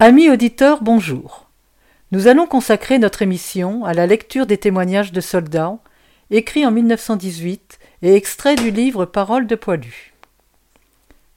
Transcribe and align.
Amis 0.00 0.28
auditeurs, 0.28 0.82
bonjour. 0.82 1.48
Nous 2.10 2.26
allons 2.26 2.48
consacrer 2.48 2.98
notre 2.98 3.22
émission 3.22 3.84
à 3.84 3.94
la 3.94 4.08
lecture 4.08 4.44
des 4.44 4.58
témoignages 4.58 5.12
de 5.12 5.20
soldats, 5.20 5.78
écrits 6.32 6.66
en 6.66 6.72
1918 6.72 7.78
et 8.02 8.16
extraits 8.16 8.60
du 8.60 8.72
livre 8.72 9.04
Paroles 9.04 9.46
de 9.46 9.54
Poilu. 9.54 10.12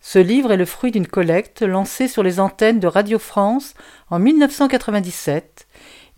Ce 0.02 0.17
livre 0.17 0.52
est 0.52 0.58
le 0.58 0.66
fruit 0.66 0.89
d'une 0.89 1.05
collecte 1.05 1.61
lancée 1.61 2.08
sur 2.08 2.23
les 2.23 2.39
antennes 2.39 2.80
de 2.80 2.88
Radio 2.88 3.19
France 3.19 3.75
en 4.09 4.17
1997 4.17 5.67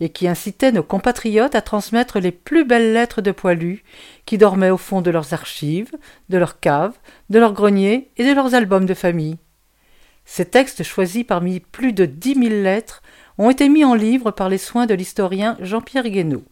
et 0.00 0.08
qui 0.08 0.26
incitait 0.26 0.72
nos 0.72 0.82
compatriotes 0.82 1.54
à 1.54 1.60
transmettre 1.60 2.20
les 2.20 2.32
plus 2.32 2.64
belles 2.64 2.94
lettres 2.94 3.20
de 3.20 3.32
Poilu 3.32 3.84
qui 4.24 4.38
dormaient 4.38 4.70
au 4.70 4.78
fond 4.78 5.02
de 5.02 5.10
leurs 5.10 5.34
archives, 5.34 5.92
de 6.30 6.38
leurs 6.38 6.58
caves, 6.58 6.96
de 7.28 7.38
leurs 7.38 7.52
greniers 7.52 8.10
et 8.16 8.26
de 8.26 8.32
leurs 8.32 8.54
albums 8.54 8.86
de 8.86 8.94
famille. 8.94 9.36
Ces 10.32 10.44
textes 10.44 10.84
choisis 10.84 11.24
parmi 11.24 11.58
plus 11.58 11.92
de 11.92 12.06
dix 12.06 12.36
mille 12.36 12.62
lettres 12.62 13.02
ont 13.36 13.50
été 13.50 13.68
mis 13.68 13.84
en 13.84 13.94
livre 13.94 14.30
par 14.30 14.48
les 14.48 14.58
soins 14.58 14.86
de 14.86 14.94
l'historien 14.94 15.56
Jean-Pierre 15.60 16.08
Guénaud. 16.08 16.44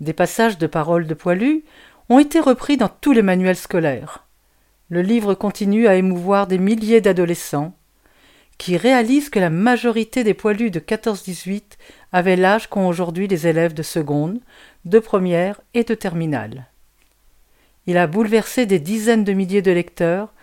Des 0.00 0.14
passages 0.14 0.56
de 0.56 0.66
paroles 0.66 1.06
de 1.06 1.12
Poilu 1.12 1.64
ont 2.08 2.18
été 2.18 2.40
repris 2.40 2.78
dans 2.78 2.88
tous 2.88 3.12
les 3.12 3.20
manuels 3.20 3.58
scolaires. 3.58 4.26
Le 4.88 5.02
livre 5.02 5.34
continue 5.34 5.86
à 5.86 5.96
émouvoir 5.96 6.46
des 6.46 6.56
milliers 6.56 7.02
d'adolescents 7.02 7.76
qui 8.56 8.78
réalisent 8.78 9.28
que 9.28 9.38
la 9.38 9.50
majorité 9.50 10.24
des 10.24 10.32
poilus 10.32 10.70
de 10.70 10.80
14-18 10.80 11.62
avaient 12.10 12.36
l'âge 12.36 12.70
qu'ont 12.70 12.88
aujourd'hui 12.88 13.28
les 13.28 13.46
élèves 13.48 13.74
de 13.74 13.82
seconde, 13.82 14.40
de 14.86 14.98
première 14.98 15.60
et 15.74 15.84
de 15.84 15.94
terminale. 15.94 16.68
Il 17.86 17.98
a 17.98 18.06
bouleversé 18.06 18.64
des 18.64 18.78
dizaines 18.78 19.24
de 19.24 19.34
milliers 19.34 19.60
de 19.60 19.72
lecteurs 19.72 20.33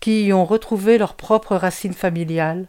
qui 0.00 0.24
y 0.24 0.32
ont 0.32 0.44
retrouvé 0.44 0.98
leurs 0.98 1.14
propres 1.14 1.56
racines 1.56 1.94
familiales, 1.94 2.68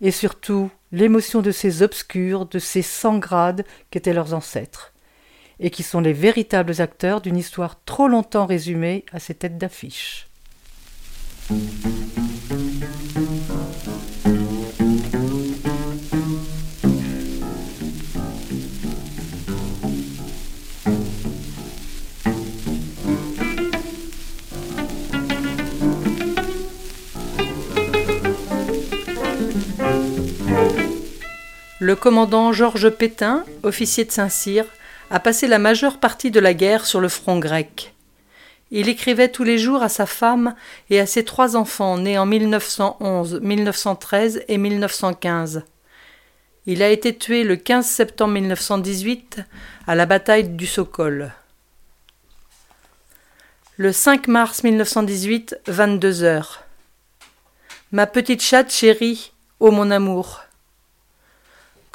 et 0.00 0.10
surtout 0.10 0.70
l'émotion 0.92 1.42
de 1.42 1.50
ces 1.50 1.82
obscurs, 1.82 2.46
de 2.46 2.58
ces 2.58 2.82
sans 2.82 3.18
grades 3.18 3.64
qu'étaient 3.90 4.12
leurs 4.12 4.34
ancêtres, 4.34 4.92
et 5.58 5.70
qui 5.70 5.82
sont 5.82 6.00
les 6.00 6.12
véritables 6.12 6.80
acteurs 6.80 7.20
d'une 7.20 7.36
histoire 7.36 7.82
trop 7.84 8.06
longtemps 8.06 8.46
résumée 8.46 9.04
à 9.12 9.18
ces 9.18 9.34
têtes 9.34 9.58
d'affiche. 9.58 10.28
Le 31.80 31.94
commandant 31.94 32.52
Georges 32.52 32.90
Pétain, 32.90 33.44
officier 33.62 34.04
de 34.04 34.10
Saint-Cyr, 34.10 34.64
a 35.10 35.20
passé 35.20 35.46
la 35.46 35.60
majeure 35.60 35.98
partie 35.98 36.32
de 36.32 36.40
la 36.40 36.52
guerre 36.52 36.84
sur 36.84 37.00
le 37.00 37.08
front 37.08 37.38
grec. 37.38 37.94
Il 38.72 38.88
écrivait 38.88 39.30
tous 39.30 39.44
les 39.44 39.58
jours 39.58 39.82
à 39.82 39.88
sa 39.88 40.04
femme 40.04 40.56
et 40.90 40.98
à 40.98 41.06
ses 41.06 41.24
trois 41.24 41.54
enfants 41.54 41.96
nés 41.96 42.18
en 42.18 42.26
1911, 42.26 43.40
1913 43.42 44.42
et 44.48 44.58
1915. 44.58 45.62
Il 46.66 46.82
a 46.82 46.90
été 46.90 47.16
tué 47.16 47.44
le 47.44 47.54
15 47.54 47.86
septembre 47.86 48.34
1918 48.34 49.40
à 49.86 49.94
la 49.94 50.04
bataille 50.04 50.48
du 50.48 50.66
Sokol. 50.66 51.32
Le 53.76 53.92
5 53.92 54.26
mars 54.26 54.64
1918, 54.64 55.60
22 55.68 56.24
heures. 56.24 56.64
Ma 57.92 58.08
petite 58.08 58.42
chatte 58.42 58.72
chérie, 58.72 59.32
ô 59.60 59.70
mon 59.70 59.92
amour. 59.92 60.47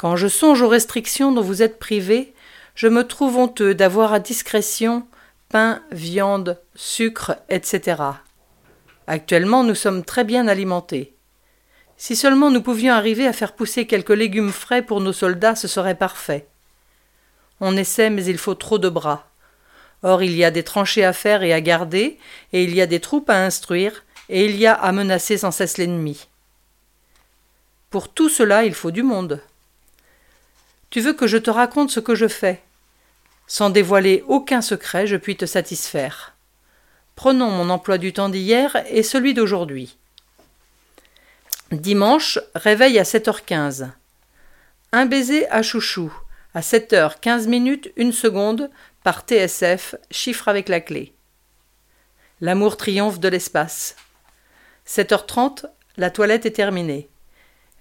Quand 0.04 0.18
je 0.18 0.28
songe 0.28 0.62
aux 0.62 0.68
restrictions 0.68 1.32
dont 1.32 1.42
vous 1.42 1.62
êtes 1.62 1.80
privés, 1.80 2.34
je 2.76 2.90
me 2.90 3.08
trouve 3.08 3.38
honteux 3.38 3.74
d'avoir 3.74 4.12
à 4.12 4.20
discrétion 4.20 5.08
pain, 5.48 5.82
viande, 5.94 6.60
sucre, 6.76 7.38
etc. 7.48 8.02
Actuellement, 9.08 9.64
nous 9.64 9.76
sommes 9.76 10.04
très 10.04 10.26
bien 10.26 10.50
alimentés. 10.50 11.14
Si 11.96 12.18
seulement 12.18 12.52
nous 12.52 12.62
pouvions 12.62 12.92
arriver 12.92 13.26
à 13.26 13.32
faire 13.32 13.54
pousser 13.54 13.88
quelques 13.88 14.10
légumes 14.10 14.52
frais 14.52 14.82
pour 14.82 15.00
nos 15.00 15.14
soldats, 15.14 15.56
ce 15.56 15.70
serait 15.70 15.96
parfait. 15.96 16.48
On 17.62 17.78
essaie, 17.78 18.10
mais 18.10 18.26
il 18.26 18.38
faut 18.38 18.56
trop 18.56 18.80
de 18.80 18.90
bras. 18.90 19.30
Or, 20.02 20.22
il 20.22 20.36
y 20.36 20.44
a 20.44 20.52
des 20.52 20.64
tranchées 20.64 21.06
à 21.06 21.14
faire 21.14 21.44
et 21.44 21.54
à 21.54 21.62
garder, 21.62 22.18
et 22.52 22.66
il 22.66 22.76
y 22.76 22.82
a 22.82 22.88
des 22.88 23.00
troupes 23.00 23.30
à 23.30 23.46
instruire, 23.46 24.04
et 24.28 24.48
il 24.48 24.58
y 24.58 24.68
a 24.68 24.74
à 24.74 24.92
menacer 24.92 25.38
sans 25.38 25.52
cesse 25.52 25.78
l'ennemi. 25.78 26.28
Pour 27.90 28.10
tout 28.10 28.28
cela, 28.28 28.66
il 28.66 28.74
faut 28.74 28.92
du 28.92 29.04
monde. 29.04 29.42
Tu 30.94 31.02
veux 31.02 31.14
que 31.14 31.26
je 31.26 31.40
te 31.40 31.50
raconte 31.50 31.90
ce 31.90 32.00
que 32.00 32.14
je 32.14 32.28
fais 32.28 32.62
Sans 33.48 33.72
dévoiler 33.72 34.24
aucun 34.28 34.62
secret, 34.62 35.08
je 35.08 35.16
puis 35.16 35.36
te 35.36 35.48
satisfaire. 35.48 36.36
Prenons 37.16 37.50
mon 37.50 37.72
emploi 37.72 37.98
du 37.98 38.14
temps 38.14 38.30
d'hier 38.30 38.78
et 38.92 39.02
celui 39.02 39.34
d'aujourd'hui. 39.34 39.98
Dimanche, 41.72 42.38
réveil 42.54 43.00
à 43.00 43.04
7h15. 43.06 43.90
Un 44.92 45.08
baiser 45.08 45.50
à 45.50 45.64
chouchou, 45.64 46.14
à 46.54 46.62
7h15 46.62 47.48
minutes 47.48 47.92
1 47.98 48.12
seconde, 48.12 48.70
par 49.04 49.22
TSF, 49.22 49.96
chiffre 50.12 50.48
avec 50.48 50.70
la 50.70 50.80
clé. 50.80 51.16
L'amour 52.40 52.78
triomphe 52.78 53.20
de 53.20 53.30
l'espace. 53.30 53.96
7h30, 54.88 55.66
la 55.98 56.12
toilette 56.12 56.46
est 56.46 56.52
terminée. 56.52 57.10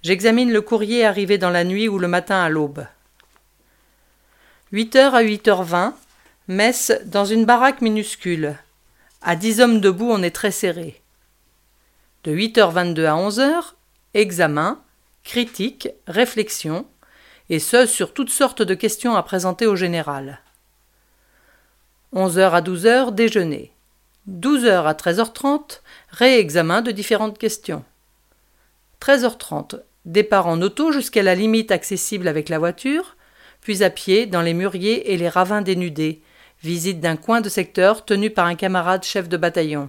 J'examine 0.01 0.51
le 0.51 0.63
courrier 0.63 1.05
arrivé 1.05 1.37
dans 1.37 1.51
la 1.51 1.65
nuit 1.65 1.91
ou 1.91 1.99
le 1.99 2.09
matin 2.09 2.41
à 2.41 2.49
l'aube. 2.49 2.87
8 4.73 4.97
heures 4.97 5.15
à 5.15 5.23
8h20, 5.23 5.93
messe 6.49 6.93
dans 7.05 7.27
une 7.27 7.45
baraque 7.45 7.83
minuscule. 7.83 8.57
À 9.21 9.37
dix 9.37 9.61
hommes 9.61 9.83
debout, 9.83 10.11
on 10.11 10.23
est 10.23 10.35
très 10.35 10.51
serré. 10.51 11.03
De 12.25 12.35
8h22 12.35 13.05
à 13.05 13.15
11h, 13.15 13.75
examen, 14.15 14.83
critique, 15.25 15.91
réflexion, 16.07 16.87
et 17.51 17.59
ce 17.59 17.85
sur 17.85 18.15
toutes 18.15 18.31
sortes 18.31 18.63
de 18.63 18.73
questions 18.73 19.15
à 19.15 19.23
présenter 19.23 19.67
au 19.67 19.77
général. 19.77 20.41
11h 22.15 22.53
à 22.53 22.63
12h, 22.63 23.15
déjeuner. 23.15 23.73
12h 24.31 24.87
à 24.87 24.95
13h30, 24.95 25.81
réexamen 26.09 26.81
de 26.81 26.93
différentes 26.93 27.37
questions. 27.37 27.85
13h30, 29.03 29.83
départ 30.07 30.47
en 30.47 30.63
auto 30.63 30.93
jusqu'à 30.93 31.23
la 31.23 31.35
limite 31.35 31.73
accessible 31.73 32.27
avec 32.27 32.49
la 32.49 32.59
voiture, 32.59 33.17
puis 33.63 33.83
à 33.83 33.91
pied 33.91 34.27
dans 34.27 34.43
les 34.43 34.53
mûriers 34.53 35.13
et 35.13 35.17
les 35.17 35.29
ravins 35.29 35.63
dénudés, 35.63 36.21
visite 36.63 37.01
d'un 37.01 37.17
coin 37.17 37.41
de 37.41 37.49
secteur 37.49 38.05
tenu 38.05 38.29
par 38.31 38.47
un 38.47 38.55
camarade 38.55 39.05
chef 39.05 39.29
de 39.29 39.37
bataillon. 39.37 39.89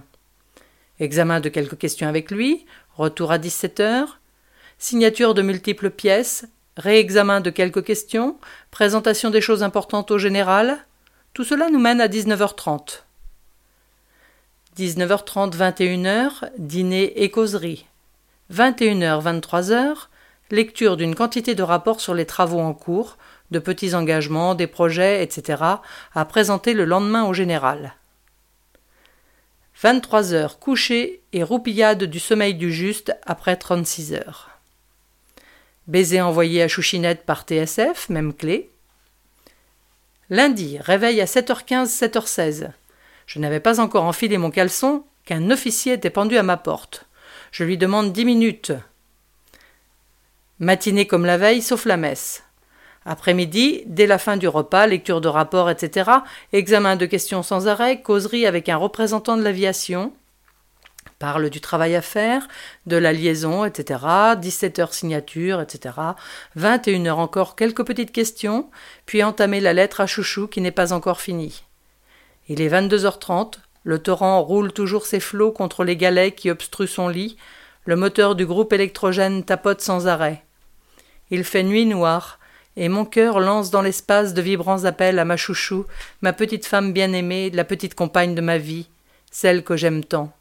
Examen 1.00 1.40
de 1.40 1.48
quelques 1.48 1.76
questions 1.76 2.08
avec 2.08 2.30
lui, 2.30 2.64
retour 2.96 3.32
à 3.32 3.38
17 3.38 3.80
heures, 3.80 4.20
signature 4.78 5.34
de 5.34 5.42
multiples 5.42 5.90
pièces, 5.90 6.46
réexamen 6.76 7.40
de 7.40 7.50
quelques 7.50 7.84
questions, 7.84 8.38
présentation 8.70 9.30
des 9.30 9.40
choses 9.40 9.62
importantes 9.62 10.10
au 10.10 10.18
général, 10.18 10.78
tout 11.32 11.44
cela 11.44 11.68
nous 11.68 11.80
mène 11.80 12.00
à 12.00 12.08
19h30. 12.08 13.02
19h30, 14.76 15.56
21h, 15.56 16.50
dîner 16.58 17.22
et 17.22 17.30
causerie. 17.30 17.86
21h, 18.52 19.40
23h, 19.40 20.08
lecture 20.50 20.96
d'une 20.96 21.14
quantité 21.14 21.54
de 21.54 21.62
rapports 21.62 22.00
sur 22.00 22.14
les 22.14 22.26
travaux 22.26 22.60
en 22.60 22.74
cours, 22.74 23.16
de 23.54 23.60
petits 23.60 23.94
engagements, 23.94 24.56
des 24.56 24.66
projets, 24.66 25.22
etc., 25.22 25.62
à 26.14 26.24
présenter 26.24 26.74
le 26.74 26.84
lendemain 26.84 27.24
au 27.24 27.32
général. 27.32 27.94
23 29.80 30.32
heures 30.32 30.58
coucher 30.58 31.22
et 31.32 31.42
roupillade 31.42 32.04
du 32.04 32.18
sommeil 32.18 32.54
du 32.54 32.72
juste 32.72 33.16
après 33.24 33.56
36 33.56 34.14
heures. 34.14 34.50
Baiser 35.86 36.20
envoyé 36.20 36.62
à 36.62 36.68
Chouchinette 36.68 37.24
par 37.24 37.42
TSF, 37.42 38.08
même 38.08 38.34
clé. 38.34 38.70
Lundi, 40.30 40.78
réveil 40.80 41.20
à 41.20 41.26
7h15, 41.26 41.86
7h16. 41.86 42.70
Je 43.26 43.38
n'avais 43.38 43.60
pas 43.60 43.78
encore 43.80 44.04
enfilé 44.04 44.36
mon 44.36 44.50
caleçon 44.50 45.04
qu'un 45.26 45.50
officier 45.50 45.92
était 45.92 46.10
pendu 46.10 46.36
à 46.38 46.42
ma 46.42 46.56
porte. 46.56 47.06
Je 47.52 47.62
lui 47.62 47.78
demande 47.78 48.12
dix 48.12 48.24
minutes. 48.24 48.72
Matinée 50.58 51.06
comme 51.06 51.26
la 51.26 51.36
veille, 51.36 51.62
sauf 51.62 51.84
la 51.84 51.96
messe. 51.96 52.43
Après-midi, 53.06 53.82
dès 53.86 54.06
la 54.06 54.18
fin 54.18 54.36
du 54.36 54.48
repas, 54.48 54.86
lecture 54.86 55.20
de 55.20 55.28
rapports, 55.28 55.70
etc., 55.70 56.10
examen 56.52 56.96
de 56.96 57.06
questions 57.06 57.42
sans 57.42 57.68
arrêt, 57.68 58.00
causerie 58.00 58.46
avec 58.46 58.68
un 58.68 58.76
représentant 58.76 59.36
de 59.36 59.42
l'aviation, 59.42 60.12
parle 61.18 61.50
du 61.50 61.60
travail 61.60 61.94
à 61.94 62.02
faire, 62.02 62.48
de 62.86 62.96
la 62.96 63.12
liaison, 63.12 63.64
etc., 63.64 64.00
17 64.38 64.78
heures 64.78 64.94
signature, 64.94 65.60
etc., 65.60 65.94
21 66.56 67.06
heures 67.06 67.18
encore 67.18 67.56
quelques 67.56 67.84
petites 67.84 68.12
questions, 68.12 68.70
puis 69.06 69.22
entamer 69.22 69.60
la 69.60 69.74
lettre 69.74 70.00
à 70.00 70.06
Chouchou 70.06 70.46
qui 70.46 70.60
n'est 70.60 70.70
pas 70.70 70.92
encore 70.92 71.20
finie. 71.20 71.64
Il 72.48 72.60
est 72.60 72.68
22h30, 72.68 73.54
le 73.84 73.98
torrent 73.98 74.42
roule 74.42 74.72
toujours 74.72 75.06
ses 75.06 75.20
flots 75.20 75.52
contre 75.52 75.84
les 75.84 75.96
galets 75.96 76.34
qui 76.34 76.50
obstruent 76.50 76.88
son 76.88 77.08
lit, 77.08 77.36
le 77.84 77.96
moteur 77.96 78.34
du 78.34 78.46
groupe 78.46 78.72
électrogène 78.72 79.44
tapote 79.44 79.82
sans 79.82 80.06
arrêt. 80.06 80.42
Il 81.30 81.44
fait 81.44 81.62
nuit 81.62 81.86
noire, 81.86 82.38
et 82.76 82.88
mon 82.88 83.04
cœur 83.04 83.40
lance 83.40 83.70
dans 83.70 83.82
l'espace 83.82 84.34
de 84.34 84.42
vibrants 84.42 84.84
appels 84.84 85.18
à 85.18 85.24
ma 85.24 85.36
chouchou, 85.36 85.86
ma 86.22 86.32
petite 86.32 86.66
femme 86.66 86.92
bien-aimée, 86.92 87.50
la 87.50 87.64
petite 87.64 87.94
compagne 87.94 88.34
de 88.34 88.40
ma 88.40 88.58
vie, 88.58 88.88
celle 89.30 89.62
que 89.62 89.76
j'aime 89.76 90.04
tant. 90.04 90.32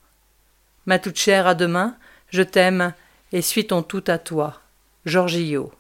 Ma 0.85 1.00
toute 1.00 1.18
chère, 1.18 1.47
à 1.47 1.56
demain, 1.56 1.95
je 2.30 2.41
t'aime, 2.41 2.94
et 3.31 3.41
suis 3.41 3.68
ton 3.68 3.83
tout 3.83 4.03
à 4.07 4.18
toi. 4.18 4.62
Georgio. 5.06 5.71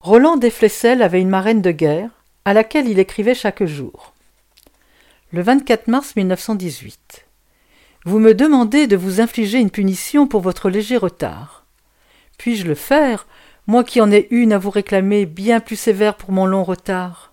Roland 0.00 0.36
Desflesselles 0.36 1.02
avait 1.02 1.20
une 1.20 1.28
marraine 1.28 1.62
de 1.62 1.70
guerre, 1.70 2.10
à 2.44 2.54
laquelle 2.54 2.88
il 2.88 2.98
écrivait 2.98 3.34
chaque 3.34 3.64
jour. 3.64 4.14
Le 5.32 5.42
24 5.42 5.88
mars 5.88 6.16
1918. 6.16 7.26
Vous 8.06 8.18
me 8.18 8.34
demandez 8.34 8.86
de 8.86 8.96
vous 8.96 9.20
infliger 9.20 9.58
une 9.58 9.70
punition 9.70 10.26
pour 10.26 10.40
votre 10.40 10.70
léger 10.70 10.96
retard. 10.96 11.66
Puis-je 12.38 12.66
le 12.66 12.74
faire 12.74 13.26
moi 13.70 13.84
qui 13.84 14.00
en 14.00 14.10
ai 14.10 14.26
une 14.30 14.52
à 14.52 14.58
vous 14.58 14.70
réclamer 14.70 15.26
bien 15.26 15.60
plus 15.60 15.76
sévère 15.76 16.16
pour 16.16 16.32
mon 16.32 16.44
long 16.44 16.64
retard. 16.64 17.32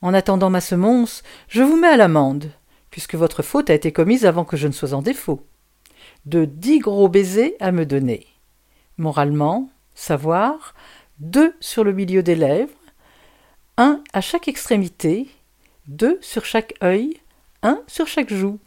En 0.00 0.14
attendant 0.14 0.48
ma 0.48 0.60
semonce, 0.60 1.24
je 1.48 1.60
vous 1.60 1.76
mets 1.76 1.88
à 1.88 1.96
l'amende, 1.96 2.52
puisque 2.92 3.16
votre 3.16 3.42
faute 3.42 3.68
a 3.68 3.74
été 3.74 3.90
commise 3.90 4.26
avant 4.26 4.44
que 4.44 4.56
je 4.56 4.68
ne 4.68 4.72
sois 4.72 4.94
en 4.94 5.02
défaut. 5.02 5.44
De 6.24 6.44
dix 6.44 6.78
gros 6.78 7.08
baisers 7.08 7.56
à 7.58 7.72
me 7.72 7.84
donner. 7.84 8.28
Moralement, 8.96 9.70
savoir, 9.96 10.72
deux 11.18 11.52
sur 11.58 11.82
le 11.82 11.92
milieu 11.92 12.22
des 12.22 12.36
lèvres, 12.36 12.70
un 13.76 14.04
à 14.12 14.20
chaque 14.20 14.46
extrémité, 14.46 15.26
deux 15.88 16.16
sur 16.20 16.44
chaque 16.44 16.74
œil, 16.80 17.16
un 17.64 17.82
sur 17.88 18.06
chaque 18.06 18.32
joue. 18.32 18.60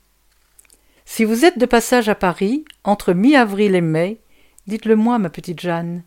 Si 1.05 1.23
vous 1.23 1.45
êtes 1.45 1.59
de 1.59 1.65
passage 1.65 2.09
à 2.09 2.15
Paris, 2.15 2.65
entre 2.83 3.13
mi-avril 3.13 3.73
et 3.73 3.79
mai, 3.79 4.19
dites-le 4.67 4.97
moi, 4.97 5.17
ma 5.17 5.29
petite 5.29 5.61
Jeanne 5.61 6.03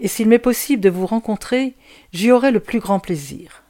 et 0.00 0.08
s'il 0.08 0.28
m'est 0.28 0.38
possible 0.38 0.82
de 0.82 0.90
vous 0.90 1.06
rencontrer, 1.06 1.74
j'y 2.12 2.32
aurai 2.32 2.50
le 2.50 2.60
plus 2.60 2.80
grand 2.80 2.98
plaisir. 2.98 3.62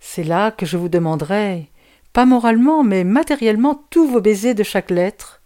C'est 0.00 0.24
là 0.24 0.50
que 0.50 0.66
je 0.66 0.76
vous 0.76 0.88
demanderai, 0.88 1.68
pas 2.12 2.24
moralement, 2.24 2.82
mais 2.82 3.04
matériellement, 3.04 3.84
tous 3.90 4.06
vos 4.06 4.20
baisers 4.20 4.54
de 4.54 4.62
chaque 4.62 4.90
lettre, 4.90 5.40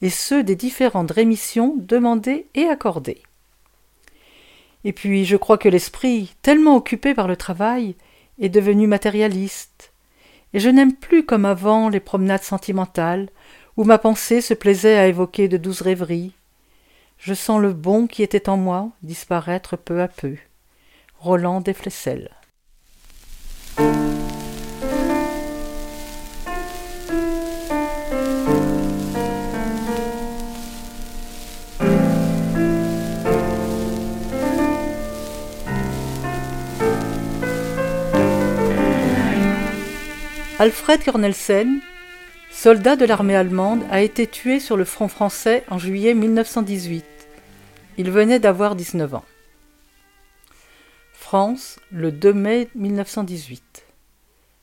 et 0.00 0.10
ceux 0.10 0.42
des 0.42 0.56
différentes 0.56 1.10
rémissions 1.10 1.74
demandées 1.76 2.46
et 2.54 2.64
accordées. 2.64 3.22
Et 4.84 4.92
puis 4.92 5.24
je 5.24 5.36
crois 5.36 5.58
que 5.58 5.68
l'esprit, 5.68 6.34
tellement 6.42 6.76
occupé 6.76 7.14
par 7.14 7.28
le 7.28 7.36
travail, 7.36 7.96
est 8.40 8.48
devenu 8.48 8.86
matérialiste, 8.86 9.92
et 10.54 10.60
je 10.60 10.68
n'aime 10.68 10.94
plus 10.94 11.24
comme 11.24 11.44
avant 11.44 11.88
les 11.88 12.00
promenades 12.00 12.42
sentimentales, 12.42 13.28
où 13.76 13.84
ma 13.84 13.98
pensée 13.98 14.40
se 14.40 14.54
plaisait 14.54 14.96
à 14.96 15.06
évoquer 15.06 15.48
de 15.48 15.56
douces 15.56 15.82
rêveries, 15.82 16.32
je 17.18 17.34
sens 17.34 17.60
le 17.60 17.72
bon 17.72 18.06
qui 18.06 18.22
était 18.22 18.48
en 18.48 18.56
moi 18.56 18.90
disparaître 19.02 19.76
peu 19.76 20.00
à 20.00 20.08
peu. 20.08 20.36
Roland 21.18 21.60
Desflesselles. 21.60 22.30
Alfred 40.60 41.04
Cornelsen 41.04 41.80
soldat 42.60 42.96
de 42.96 43.04
l'armée 43.04 43.36
allemande, 43.36 43.84
a 43.88 44.02
été 44.02 44.26
tué 44.26 44.58
sur 44.58 44.76
le 44.76 44.84
front 44.84 45.06
français 45.06 45.62
en 45.70 45.78
juillet 45.78 46.12
1918. 46.12 47.04
Il 47.98 48.10
venait 48.10 48.40
d'avoir 48.40 48.74
19 48.74 49.14
ans. 49.14 49.24
France, 51.12 51.78
le 51.92 52.10
2 52.10 52.32
mai 52.32 52.68
1918. 52.74 53.84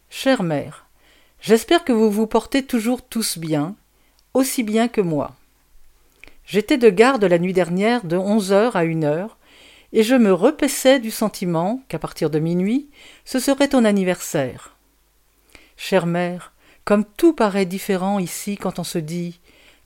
Chère 0.10 0.44
mère, 0.44 0.88
j'espère 1.40 1.86
que 1.86 1.94
vous 1.94 2.12
vous 2.12 2.28
portez 2.28 2.64
toujours 2.64 3.02
tous 3.02 3.38
bien, 3.38 3.76
aussi 4.34 4.64
bien 4.64 4.90
que 4.90 5.00
moi. 5.00 5.34
J'étais 6.46 6.78
de 6.78 6.90
garde 6.90 7.24
la 7.24 7.40
nuit 7.40 7.54
dernière 7.54 8.04
de 8.04 8.18
onze 8.18 8.52
heures 8.52 8.76
à 8.76 8.84
une 8.84 9.06
heure, 9.06 9.38
et 9.94 10.04
je 10.04 10.16
me 10.16 10.34
repaissais 10.34 11.00
du 11.00 11.12
sentiment 11.12 11.82
qu'à 11.88 11.98
partir 11.98 12.30
de 12.30 12.40
minuit, 12.40 12.90
ce 13.24 13.40
serait 13.40 13.70
ton 13.70 13.86
anniversaire. 13.86 14.76
Chère 15.78 16.08
mère, 16.08 16.52
comme 16.86 17.04
tout 17.04 17.34
paraît 17.34 17.66
différent 17.66 18.20
ici 18.20 18.58
quand 18.58 18.80
on 18.80 18.84
se 18.84 19.00
dit 19.00 19.40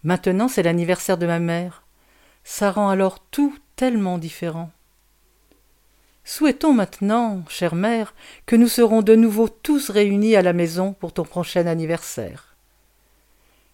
Maintenant 0.04 0.48
c'est 0.48 0.64
l'anniversaire 0.64 1.18
de 1.18 1.26
ma 1.26 1.40
mère, 1.40 1.84
ça 2.44 2.72
rend 2.72 2.90
alors 2.90 3.20
tout 3.32 3.58
tellement 3.76 4.18
différent. 4.18 4.72
Souhaitons 6.24 6.74
maintenant, 6.74 7.44
chère 7.50 7.76
mère, 7.76 8.14
que 8.46 8.56
nous 8.56 8.68
serons 8.68 9.02
de 9.02 9.16
nouveau 9.16 9.50
tous 9.50 9.90
réunis 9.90 10.36
à 10.36 10.42
la 10.42 10.54
maison 10.54 10.94
pour 10.94 11.12
ton 11.12 11.24
prochain 11.24 11.66
anniversaire. 11.66 12.56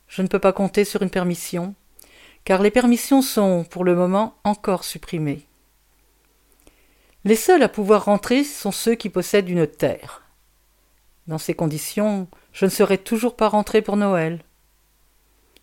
Je 0.08 0.22
ne 0.22 0.28
peux 0.28 0.40
pas 0.40 0.54
compter 0.54 0.86
sur 0.86 1.02
une 1.02 1.10
permission, 1.10 1.76
car 2.46 2.62
les 2.62 2.72
permissions 2.72 3.22
sont, 3.22 3.66
pour 3.66 3.84
le 3.84 3.96
moment, 3.96 4.36
encore 4.44 4.84
supprimées. 4.84 5.46
Les 7.26 7.36
seuls 7.36 7.64
à 7.64 7.70
pouvoir 7.70 8.06
rentrer 8.06 8.44
sont 8.44 8.72
ceux 8.72 8.96
qui 8.96 9.10
possèdent 9.10 9.50
une 9.50 9.68
terre. 9.68 10.25
Dans 11.28 11.38
ces 11.38 11.56
conditions, 11.56 12.28
je 12.54 12.66
ne 12.66 12.70
serai 12.70 12.98
toujours 12.98 13.36
pas 13.36 13.48
rentré 13.48 13.82
pour 13.82 13.98
Noël. 13.98 14.44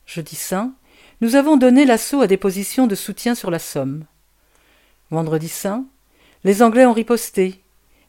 Jeudi 0.07 0.35
saint, 0.35 0.75
nous 1.21 1.37
avons 1.37 1.57
donné 1.57 1.85
l'assaut 1.85 2.21
à 2.21 2.27
des 2.27 2.37
positions 2.37 2.89
de 2.89 2.97
soutien 2.97 3.35
sur 3.37 3.51
la 3.51 3.61
Somme. 3.61 4.05
Vendredi 5.11 5.49
saint, 5.49 5.87
les 6.43 6.63
Anglais 6.63 6.85
ont 6.85 6.93
riposté, 6.93 7.61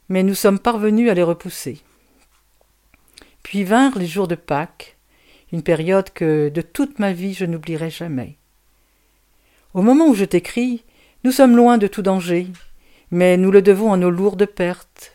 mais 0.08 0.24
nous 0.24 0.34
sommes 0.34 0.58
parvenus 0.58 1.10
à 1.10 1.14
les 1.14 1.22
repousser. 1.22 1.80
Puis 3.44 3.62
vinrent 3.62 3.98
les 3.98 4.06
jours 4.06 4.26
de 4.26 4.34
Pâques, 4.34 4.96
une 5.52 5.62
période 5.62 6.10
que 6.10 6.48
de 6.48 6.60
toute 6.60 6.98
ma 6.98 7.12
vie 7.12 7.34
je 7.34 7.44
n'oublierai 7.44 7.90
jamais. 7.90 8.36
Au 9.74 9.82
moment 9.82 10.08
où 10.08 10.14
je 10.14 10.24
t'écris, 10.24 10.82
nous 11.22 11.30
sommes 11.30 11.56
loin 11.56 11.78
de 11.78 11.86
tout 11.86 12.02
danger, 12.02 12.48
mais 13.12 13.36
nous 13.36 13.52
le 13.52 13.62
devons 13.62 13.92
à 13.92 13.96
nos 13.96 14.10
lourdes 14.10 14.46
pertes, 14.46 15.13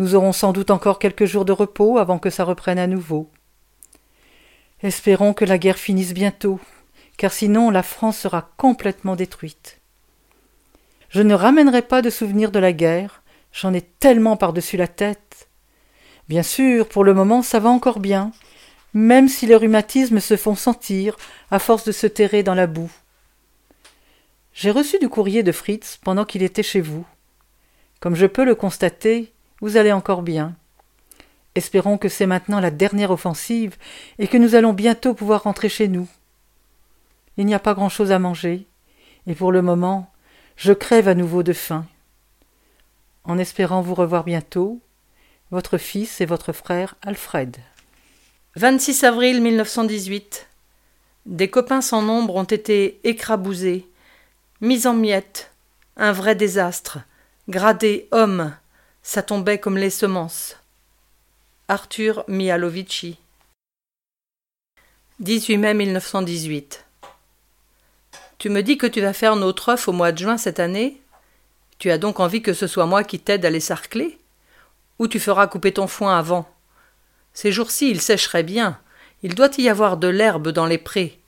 nous 0.00 0.14
aurons 0.14 0.32
sans 0.32 0.52
doute 0.52 0.70
encore 0.70 0.98
quelques 0.98 1.26
jours 1.26 1.44
de 1.44 1.52
repos 1.52 1.98
avant 1.98 2.18
que 2.18 2.30
ça 2.30 2.44
reprenne 2.44 2.78
à 2.78 2.86
nouveau. 2.86 3.30
Espérons 4.82 5.34
que 5.34 5.44
la 5.44 5.58
guerre 5.58 5.78
finisse 5.78 6.14
bientôt, 6.14 6.58
car 7.18 7.32
sinon 7.32 7.70
la 7.70 7.82
France 7.82 8.16
sera 8.16 8.50
complètement 8.56 9.14
détruite. 9.14 9.80
Je 11.10 11.20
ne 11.20 11.34
ramènerai 11.34 11.82
pas 11.82 12.00
de 12.00 12.08
souvenirs 12.08 12.50
de 12.50 12.58
la 12.58 12.72
guerre, 12.72 13.22
j'en 13.52 13.74
ai 13.74 13.82
tellement 13.82 14.36
par-dessus 14.38 14.78
la 14.78 14.88
tête. 14.88 15.48
Bien 16.28 16.42
sûr, 16.42 16.88
pour 16.88 17.04
le 17.04 17.12
moment 17.12 17.42
ça 17.42 17.58
va 17.58 17.68
encore 17.68 18.00
bien, 18.00 18.32
même 18.94 19.28
si 19.28 19.46
les 19.46 19.56
rhumatismes 19.56 20.20
se 20.20 20.36
font 20.36 20.54
sentir 20.54 21.16
à 21.50 21.58
force 21.58 21.84
de 21.84 21.92
se 21.92 22.06
terrer 22.06 22.42
dans 22.42 22.54
la 22.54 22.66
boue. 22.66 22.90
J'ai 24.54 24.70
reçu 24.70 24.98
du 24.98 25.08
courrier 25.08 25.42
de 25.42 25.52
Fritz 25.52 25.98
pendant 26.02 26.24
qu'il 26.24 26.42
était 26.42 26.62
chez 26.62 26.80
vous. 26.80 27.06
Comme 28.00 28.14
je 28.14 28.26
peux 28.26 28.44
le 28.44 28.54
constater, 28.54 29.32
vous 29.60 29.76
allez 29.76 29.92
encore 29.92 30.22
bien. 30.22 30.54
Espérons 31.54 31.98
que 31.98 32.08
c'est 32.08 32.26
maintenant 32.26 32.60
la 32.60 32.70
dernière 32.70 33.10
offensive 33.10 33.76
et 34.18 34.28
que 34.28 34.36
nous 34.36 34.54
allons 34.54 34.72
bientôt 34.72 35.14
pouvoir 35.14 35.42
rentrer 35.42 35.68
chez 35.68 35.88
nous. 35.88 36.08
Il 37.36 37.46
n'y 37.46 37.54
a 37.54 37.58
pas 37.58 37.74
grand-chose 37.74 38.12
à 38.12 38.18
manger, 38.18 38.66
et 39.26 39.34
pour 39.34 39.52
le 39.52 39.62
moment, 39.62 40.12
je 40.56 40.72
crève 40.72 41.08
à 41.08 41.14
nouveau 41.14 41.42
de 41.42 41.52
faim. 41.52 41.86
En 43.24 43.38
espérant 43.38 43.80
vous 43.80 43.94
revoir 43.94 44.24
bientôt, 44.24 44.80
votre 45.50 45.78
fils 45.78 46.20
et 46.20 46.26
votre 46.26 46.52
frère 46.52 46.96
Alfred. 47.02 47.56
26 48.56 49.04
avril 49.04 49.42
1918. 49.42 50.48
Des 51.26 51.50
copains 51.50 51.80
sans 51.80 52.02
nombre 52.02 52.36
ont 52.36 52.44
été 52.44 53.00
écrabousés, 53.04 53.86
mis 54.60 54.86
en 54.86 54.94
miettes, 54.94 55.52
un 55.96 56.12
vrai 56.12 56.34
désastre, 56.34 56.98
gradés 57.48 58.08
hommes, 58.10 58.54
ça 59.02 59.22
tombait 59.22 59.58
comme 59.58 59.78
les 59.78 59.90
semences. 59.90 60.56
Arthur 61.68 62.24
Mialovici. 62.28 63.18
18 65.20 65.56
mai 65.56 65.74
1918. 65.74 66.84
Tu 68.38 68.48
me 68.48 68.62
dis 68.62 68.78
que 68.78 68.86
tu 68.86 69.00
vas 69.00 69.12
faire 69.12 69.36
notre 69.36 69.70
œuf 69.70 69.88
au 69.88 69.92
mois 69.92 70.12
de 70.12 70.18
juin 70.18 70.36
cette 70.36 70.60
année 70.60 71.00
Tu 71.78 71.90
as 71.90 71.98
donc 71.98 72.20
envie 72.20 72.42
que 72.42 72.52
ce 72.52 72.66
soit 72.66 72.86
moi 72.86 73.04
qui 73.04 73.18
t'aide 73.18 73.44
à 73.44 73.50
les 73.50 73.60
sarcler? 73.60 74.18
Ou 74.98 75.08
tu 75.08 75.18
feras 75.18 75.46
couper 75.46 75.72
ton 75.72 75.86
foin 75.86 76.18
avant? 76.18 76.48
Ces 77.32 77.52
jours-ci, 77.52 77.90
il 77.90 78.00
sécherait 78.00 78.42
bien. 78.42 78.78
Il 79.22 79.34
doit 79.34 79.50
y 79.58 79.68
avoir 79.68 79.96
de 79.96 80.08
l'herbe 80.08 80.48
dans 80.48 80.66
les 80.66 80.78
prés. 80.78 81.18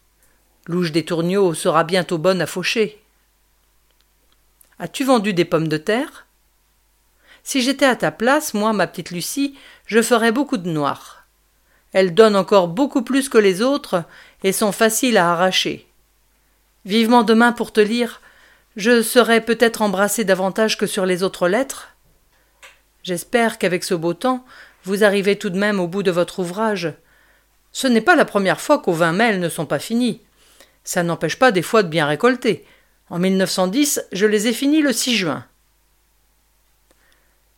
Louche 0.66 0.92
des 0.92 1.04
tourneaux 1.04 1.54
sera 1.54 1.84
bientôt 1.84 2.18
bonne 2.18 2.42
à 2.42 2.46
faucher. 2.46 3.02
As-tu 4.78 5.04
vendu 5.04 5.32
des 5.32 5.44
pommes 5.44 5.68
de 5.68 5.76
terre? 5.76 6.26
Si 7.42 7.60
j'étais 7.60 7.86
à 7.86 7.96
ta 7.96 8.10
place, 8.10 8.54
moi, 8.54 8.72
ma 8.72 8.86
petite 8.86 9.10
Lucie, 9.10 9.56
je 9.86 10.00
ferais 10.00 10.32
beaucoup 10.32 10.56
de 10.56 10.70
noir. 10.70 11.26
Elles 11.92 12.14
donnent 12.14 12.36
encore 12.36 12.68
beaucoup 12.68 13.02
plus 13.02 13.28
que 13.28 13.38
les 13.38 13.62
autres 13.62 14.04
et 14.42 14.52
sont 14.52 14.72
faciles 14.72 15.18
à 15.18 15.32
arracher. 15.32 15.86
Vivement 16.84 17.22
demain 17.22 17.52
pour 17.52 17.72
te 17.72 17.80
lire, 17.80 18.20
je 18.76 19.02
serai 19.02 19.40
peut-être 19.40 19.82
embrassé 19.82 20.24
davantage 20.24 20.78
que 20.78 20.86
sur 20.86 21.04
les 21.04 21.22
autres 21.22 21.48
lettres. 21.48 21.90
J'espère 23.02 23.58
qu'avec 23.58 23.84
ce 23.84 23.94
beau 23.94 24.14
temps, 24.14 24.44
vous 24.84 25.04
arrivez 25.04 25.36
tout 25.36 25.50
de 25.50 25.58
même 25.58 25.80
au 25.80 25.86
bout 25.86 26.02
de 26.02 26.10
votre 26.10 26.38
ouvrage. 26.38 26.94
Ce 27.72 27.86
n'est 27.86 28.00
pas 28.00 28.16
la 28.16 28.24
première 28.24 28.60
fois 28.60 28.78
qu'aux 28.78 28.92
vingt 28.92 29.12
mails 29.12 29.40
ne 29.40 29.48
sont 29.48 29.66
pas 29.66 29.78
finis. 29.78 30.20
Ça 30.84 31.02
n'empêche 31.02 31.38
pas 31.38 31.52
des 31.52 31.62
fois 31.62 31.82
de 31.82 31.88
bien 31.88 32.06
récolter. 32.06 32.64
En 33.10 33.18
1910, 33.18 34.06
je 34.12 34.26
les 34.26 34.46
ai 34.48 34.52
finis 34.52 34.80
le 34.80 34.92
6 34.92 35.16
juin. 35.16 35.44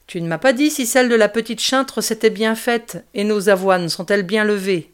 Tu 0.07 0.21
ne 0.21 0.29
m'as 0.29 0.39
pas 0.39 0.53
dit 0.53 0.71
si 0.71 0.87
celle 0.87 1.09
de 1.09 1.15
la 1.15 1.29
petite 1.29 1.61
chintre 1.61 2.03
s'était 2.03 2.31
bien 2.31 2.55
faite 2.55 3.05
et 3.15 3.25
nos 3.25 3.49
avoines 3.49 3.89
sont-elles 3.89 4.23
bien 4.23 4.45
levées? 4.45 4.91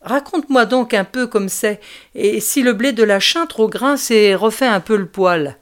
Raconte-moi 0.00 0.66
donc 0.66 0.94
un 0.94 1.04
peu 1.04 1.28
comme 1.28 1.48
c'est, 1.48 1.80
et 2.16 2.40
si 2.40 2.62
le 2.62 2.72
blé 2.72 2.92
de 2.92 3.04
la 3.04 3.20
chintre 3.20 3.60
au 3.60 3.68
grain 3.68 3.96
s'est 3.96 4.34
refait 4.34 4.66
un 4.66 4.80
peu 4.80 4.96
le 4.96 5.06
poil. 5.06 5.56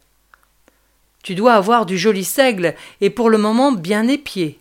Tu 1.23 1.35
dois 1.35 1.55
avoir 1.55 1.85
du 1.85 1.99
joli 1.99 2.25
seigle, 2.25 2.75
et 3.03 3.11
pour 3.11 3.29
le 3.29 3.37
moment 3.37 3.73
bien 3.73 4.09
épié. 4.09 4.59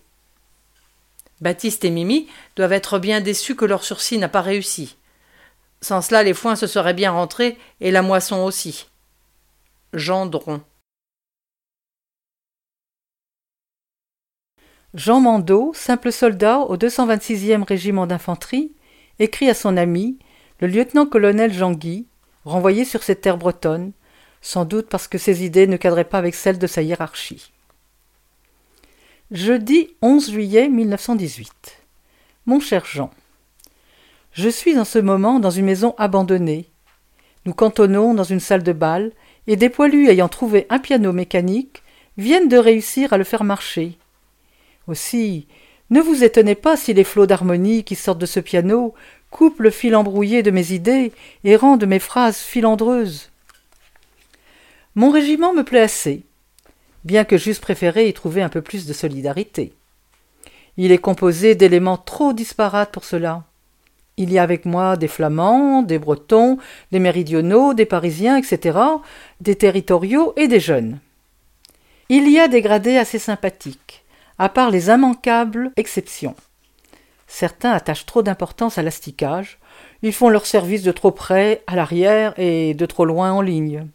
Baptiste 1.40 1.86
et 1.86 1.90
Mimi 1.90 2.28
doivent 2.56 2.74
être 2.74 2.98
bien 2.98 3.22
déçus 3.22 3.56
que 3.56 3.64
leur 3.64 3.82
sursis 3.82 4.18
n'a 4.18 4.28
pas 4.28 4.42
réussi. 4.42 4.96
Sans 5.80 6.02
cela, 6.02 6.22
les 6.22 6.34
foins 6.34 6.56
se 6.56 6.66
seraient 6.66 6.92
bien 6.92 7.12
rentrés, 7.12 7.56
et 7.80 7.90
la 7.90 8.02
moisson 8.02 8.44
aussi. 8.44 8.86
Gendron. 9.94 10.60
Jean 14.92 15.20
Mandeau, 15.20 15.70
simple 15.72 16.10
soldat 16.10 16.58
au 16.60 16.76
226e 16.76 17.62
régiment 17.62 18.08
d'infanterie, 18.08 18.72
écrit 19.20 19.48
à 19.48 19.54
son 19.54 19.76
ami, 19.76 20.18
le 20.58 20.66
lieutenant-colonel 20.66 21.52
Jean-Guy, 21.52 22.06
renvoyé 22.44 22.84
sur 22.84 23.04
ses 23.04 23.14
terres 23.14 23.36
bretonnes, 23.36 23.92
sans 24.40 24.64
doute 24.64 24.88
parce 24.88 25.06
que 25.06 25.18
ses 25.18 25.44
idées 25.44 25.68
ne 25.68 25.76
cadraient 25.76 26.02
pas 26.02 26.18
avec 26.18 26.34
celles 26.34 26.58
de 26.58 26.66
sa 26.66 26.82
hiérarchie. 26.82 27.52
Jeudi 29.30 29.94
11 30.02 30.32
juillet 30.32 30.68
1918. 30.68 31.52
Mon 32.46 32.58
cher 32.58 32.84
Jean, 32.84 33.10
je 34.32 34.48
suis 34.48 34.76
en 34.76 34.84
ce 34.84 34.98
moment 34.98 35.38
dans 35.38 35.50
une 35.50 35.66
maison 35.66 35.94
abandonnée. 35.98 36.68
Nous 37.46 37.54
cantonnons 37.54 38.12
dans 38.12 38.24
une 38.24 38.40
salle 38.40 38.64
de 38.64 38.72
bal, 38.72 39.12
et 39.46 39.54
des 39.54 39.68
poilus 39.70 40.08
ayant 40.08 40.28
trouvé 40.28 40.66
un 40.68 40.80
piano 40.80 41.12
mécanique 41.12 41.84
viennent 42.16 42.48
de 42.48 42.56
réussir 42.56 43.12
à 43.12 43.18
le 43.18 43.24
faire 43.24 43.44
marcher. 43.44 43.99
Aussi, 44.86 45.46
ne 45.90 46.00
vous 46.00 46.24
étonnez 46.24 46.54
pas 46.54 46.76
si 46.76 46.94
les 46.94 47.04
flots 47.04 47.26
d'harmonie 47.26 47.84
qui 47.84 47.96
sortent 47.96 48.20
de 48.20 48.26
ce 48.26 48.40
piano 48.40 48.94
coupent 49.30 49.60
le 49.60 49.70
fil 49.70 49.96
embrouillé 49.96 50.42
de 50.42 50.50
mes 50.50 50.72
idées 50.72 51.12
et 51.44 51.56
rendent 51.56 51.86
mes 51.86 51.98
phrases 51.98 52.38
filandreuses. 52.38 53.30
Mon 54.94 55.10
régiment 55.10 55.52
me 55.52 55.62
plaît 55.62 55.80
assez, 55.80 56.22
bien 57.04 57.24
que 57.24 57.38
j'eusse 57.38 57.58
préféré 57.58 58.08
y 58.08 58.12
trouver 58.12 58.42
un 58.42 58.48
peu 58.48 58.62
plus 58.62 58.86
de 58.86 58.92
solidarité. 58.92 59.72
Il 60.76 60.92
est 60.92 60.98
composé 60.98 61.54
d'éléments 61.54 61.96
trop 61.98 62.32
disparates 62.32 62.92
pour 62.92 63.04
cela. 63.04 63.44
Il 64.16 64.32
y 64.32 64.38
a 64.38 64.42
avec 64.42 64.64
moi 64.64 64.96
des 64.96 65.08
Flamands, 65.08 65.82
des 65.82 65.98
Bretons, 65.98 66.58
des 66.92 66.98
Méridionaux, 66.98 67.74
des 67.74 67.86
Parisiens, 67.86 68.36
etc., 68.36 68.78
des 69.40 69.56
territoriaux 69.56 70.34
et 70.36 70.48
des 70.48 70.60
jeunes. 70.60 70.98
Il 72.08 72.30
y 72.30 72.38
a 72.38 72.48
des 72.48 72.60
gradés 72.60 72.96
assez 72.96 73.18
sympathiques, 73.18 73.99
à 74.40 74.48
part 74.48 74.70
les 74.70 74.88
immanquables 74.88 75.70
exceptions. 75.76 76.34
Certains 77.26 77.72
attachent 77.72 78.06
trop 78.06 78.22
d'importance 78.22 78.78
à 78.78 78.82
l'asticage, 78.82 79.58
ils 80.00 80.14
font 80.14 80.30
leur 80.30 80.46
service 80.46 80.82
de 80.82 80.92
trop 80.92 81.10
près, 81.10 81.62
à 81.66 81.76
l'arrière, 81.76 82.32
et 82.38 82.72
de 82.72 82.86
trop 82.86 83.04
loin 83.04 83.32
en 83.32 83.42
ligne. 83.42 83.86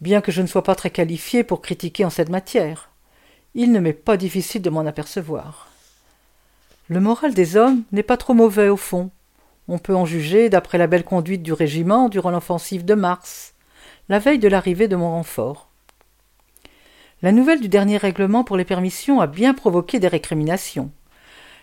Bien 0.00 0.20
que 0.20 0.32
je 0.32 0.42
ne 0.42 0.48
sois 0.48 0.64
pas 0.64 0.74
très 0.74 0.90
qualifié 0.90 1.44
pour 1.44 1.62
critiquer 1.62 2.04
en 2.04 2.10
cette 2.10 2.28
matière, 2.28 2.90
il 3.54 3.70
ne 3.70 3.78
m'est 3.78 3.92
pas 3.92 4.16
difficile 4.16 4.62
de 4.62 4.70
m'en 4.70 4.84
apercevoir. 4.84 5.68
Le 6.88 6.98
moral 6.98 7.32
des 7.32 7.56
hommes 7.56 7.84
n'est 7.92 8.02
pas 8.02 8.16
trop 8.16 8.34
mauvais 8.34 8.68
au 8.68 8.76
fond. 8.76 9.10
On 9.68 9.78
peut 9.78 9.94
en 9.94 10.06
juger 10.06 10.50
d'après 10.50 10.76
la 10.76 10.88
belle 10.88 11.04
conduite 11.04 11.44
du 11.44 11.52
régiment 11.52 12.08
durant 12.08 12.32
l'offensive 12.32 12.84
de 12.84 12.94
mars, 12.94 13.54
la 14.08 14.18
veille 14.18 14.40
de 14.40 14.48
l'arrivée 14.48 14.88
de 14.88 14.96
mon 14.96 15.10
renfort. 15.10 15.71
La 17.22 17.30
nouvelle 17.30 17.60
du 17.60 17.68
dernier 17.68 17.98
règlement 17.98 18.42
pour 18.42 18.56
les 18.56 18.64
permissions 18.64 19.20
a 19.20 19.28
bien 19.28 19.54
provoqué 19.54 20.00
des 20.00 20.08
récriminations. 20.08 20.90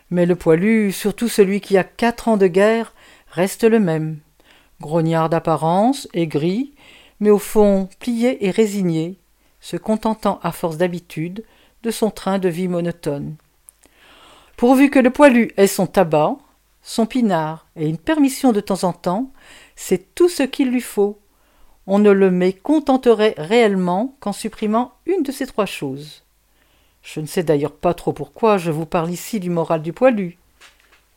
Mais 0.10 0.26
le 0.26 0.38
poilu, 0.38 0.94
surtout 0.94 1.28
celui 1.28 1.60
qui 1.60 1.78
a 1.78 1.84
quatre 1.84 2.30
ans 2.30 2.38
de 2.38 2.48
guerre, 2.48 2.94
reste 3.28 3.66
le 3.66 3.82
même. 3.82 4.20
Grognard 4.80 5.30
d'apparence, 5.30 6.08
aigri, 6.14 6.74
mais 7.20 7.30
au 7.30 7.40
fond 7.40 7.90
plié 8.00 8.46
et 8.46 8.52
résigné, 8.52 9.20
se 9.60 9.76
contentant 9.76 10.40
à 10.44 10.54
force 10.54 10.78
d'habitude 10.78 11.44
de 11.84 11.92
son 11.92 12.10
train 12.10 12.40
de 12.40 12.48
vie 12.48 12.70
monotone. 12.70 13.36
Pourvu 14.56 14.90
que 14.90 15.00
le 15.00 15.10
poilu 15.10 15.52
ait 15.58 15.68
son 15.68 15.88
tabac, 15.88 16.38
son 16.82 17.06
pinard 17.06 17.68
et 17.76 17.88
une 17.90 17.98
permission 17.98 18.54
de 18.54 18.62
temps 18.62 18.86
en 18.86 18.94
temps, 18.94 19.34
c'est 19.76 20.16
tout 20.16 20.30
ce 20.30 20.44
qu'il 20.44 20.72
lui 20.72 20.82
faut 20.82 21.20
on 21.92 21.98
ne 21.98 22.12
le 22.12 22.30
mécontenterait 22.30 23.34
réellement 23.40 24.16
qu'en 24.20 24.32
supprimant 24.32 24.94
une 25.08 25.24
de 25.24 25.32
ces 25.32 25.48
trois 25.48 25.66
choses. 25.66 26.22
Je 27.02 27.20
ne 27.20 27.26
sais 27.26 27.42
d'ailleurs 27.42 27.76
pas 27.76 27.96
trop 27.96 28.14
pourquoi 28.14 28.60
je 28.60 28.70
vous 28.70 28.86
parle 28.86 29.10
ici 29.10 29.40
du 29.40 29.50
moral 29.50 29.82
du 29.82 29.92
poilu, 29.92 30.38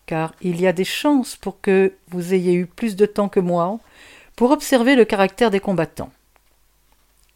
car 0.06 0.32
il 0.40 0.58
y 0.62 0.66
a 0.66 0.72
des 0.72 0.86
chances 0.86 1.36
pour 1.36 1.60
que 1.60 1.92
vous 2.08 2.32
ayez 2.32 2.54
eu 2.54 2.64
plus 2.64 2.96
de 2.96 3.04
temps 3.04 3.28
que 3.28 3.38
moi 3.38 3.80
pour 4.34 4.50
observer 4.50 4.96
le 4.96 5.04
caractère 5.04 5.50
des 5.50 5.60
combattants. 5.60 6.10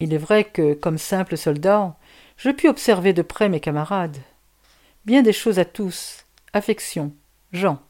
Il 0.01 0.15
est 0.15 0.19
vrai 0.19 0.45
que, 0.45 0.73
comme 0.73 0.97
simple 0.97 1.37
soldat, 1.37 1.95
je 2.39 2.49
puis 2.49 2.69
observer 2.69 3.13
de 3.13 3.23
près 3.23 3.51
mes 3.51 3.61
camarades. 3.61 4.17
Bien 5.05 5.21
des 5.21 5.35
choses 5.35 5.59
à 5.59 5.67
tous. 5.67 6.25
Affection. 6.55 7.13
Jean. 7.53 7.83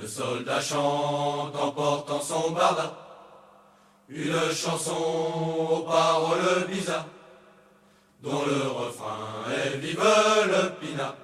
Le 0.00 0.06
soldat 0.06 0.60
chante 0.60 1.56
en 1.56 1.70
portant 1.72 2.20
son 2.20 2.52
barda, 2.52 2.92
une 4.08 4.52
chanson 4.52 4.94
aux 5.70 5.82
paroles 5.82 6.66
bizarres, 6.68 7.06
dont 8.22 8.42
le 8.46 8.68
refrain 8.68 9.44
est 9.50 9.76
Vive 9.78 10.02
le 10.46 10.70
pinard. 10.80 11.14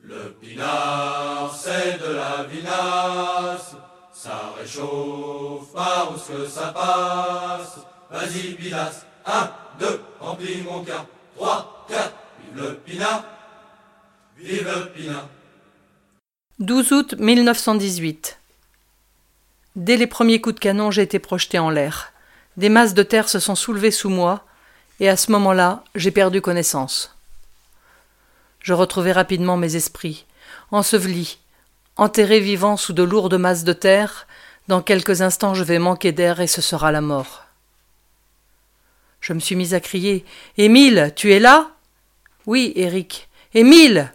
Le 0.00 0.30
pinard, 0.40 1.54
c'est 1.54 1.98
de 1.98 2.14
la 2.14 2.42
vinasse, 2.44 3.76
ça 4.12 4.52
réchauffe 4.58 5.72
par 5.72 6.10
où 6.10 6.14
que 6.14 6.46
ça 6.46 6.68
passe. 6.68 7.78
Vas-y, 8.10 8.54
Pilas, 8.54 9.04
un, 9.24 9.50
deux, 9.78 10.00
remplis 10.20 10.62
mon 10.62 10.82
cœur, 10.82 11.06
trois, 11.36 11.86
quatre, 11.88 12.14
vive 12.40 12.64
le 12.64 12.74
pinard, 12.74 13.22
vive 14.36 14.64
le 14.66 14.86
pinard. 14.88 15.28
12 16.62 16.92
août 16.92 17.14
1918. 17.18 18.38
Dès 19.74 19.96
les 19.96 20.06
premiers 20.06 20.40
coups 20.40 20.54
de 20.54 20.60
canon, 20.60 20.92
j'ai 20.92 21.02
été 21.02 21.18
projeté 21.18 21.58
en 21.58 21.70
l'air. 21.70 22.12
Des 22.56 22.68
masses 22.68 22.94
de 22.94 23.02
terre 23.02 23.28
se 23.28 23.40
sont 23.40 23.56
soulevées 23.56 23.90
sous 23.90 24.10
moi, 24.10 24.44
et 25.00 25.08
à 25.08 25.16
ce 25.16 25.32
moment-là, 25.32 25.82
j'ai 25.96 26.12
perdu 26.12 26.40
connaissance. 26.40 27.16
Je 28.60 28.74
retrouvai 28.74 29.10
rapidement 29.10 29.56
mes 29.56 29.74
esprits. 29.74 30.24
enseveli, 30.70 31.38
enterré 31.96 32.38
vivant 32.38 32.76
sous 32.76 32.92
de 32.92 33.02
lourdes 33.02 33.34
masses 33.34 33.64
de 33.64 33.72
terre, 33.72 34.28
dans 34.68 34.82
quelques 34.82 35.20
instants 35.20 35.54
je 35.54 35.64
vais 35.64 35.80
manquer 35.80 36.12
d'air 36.12 36.40
et 36.40 36.46
ce 36.46 36.62
sera 36.62 36.92
la 36.92 37.00
mort. 37.00 37.42
Je 39.20 39.32
me 39.32 39.40
suis 39.40 39.56
mis 39.56 39.74
à 39.74 39.80
crier. 39.80 40.24
Émile, 40.58 41.12
tu 41.16 41.32
es 41.32 41.40
là? 41.40 41.72
Oui, 42.46 42.72
Eric. 42.76 43.28
Émile. 43.52 44.12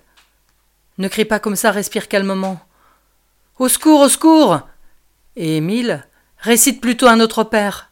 Ne 0.97 1.07
crie 1.07 1.25
pas 1.25 1.39
comme 1.39 1.55
ça, 1.55 1.71
respire 1.71 2.07
calmement. 2.07 2.59
Au 3.59 3.67
secours, 3.67 4.01
au 4.01 4.09
secours. 4.09 4.61
Et 5.35 5.57
Émile, 5.57 6.07
récite 6.39 6.81
plutôt 6.81 7.07
un 7.07 7.19
autre 7.19 7.43
père. 7.43 7.91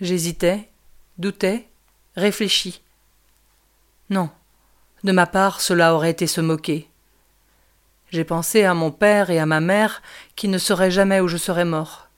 J'hésitais, 0.00 0.68
doutais, 1.16 1.68
réfléchis. 2.16 2.82
Non, 4.10 4.30
de 5.04 5.12
ma 5.12 5.26
part, 5.26 5.60
cela 5.60 5.94
aurait 5.94 6.10
été 6.10 6.26
se 6.26 6.40
moquer. 6.40 6.88
J'ai 8.10 8.24
pensé 8.24 8.64
à 8.64 8.74
mon 8.74 8.90
père 8.90 9.30
et 9.30 9.38
à 9.38 9.46
ma 9.46 9.60
mère 9.60 10.02
qui 10.34 10.48
ne 10.48 10.58
sauraient 10.58 10.90
jamais 10.90 11.20
où 11.20 11.28
je 11.28 11.36
serais 11.36 11.64
mort. 11.64 12.08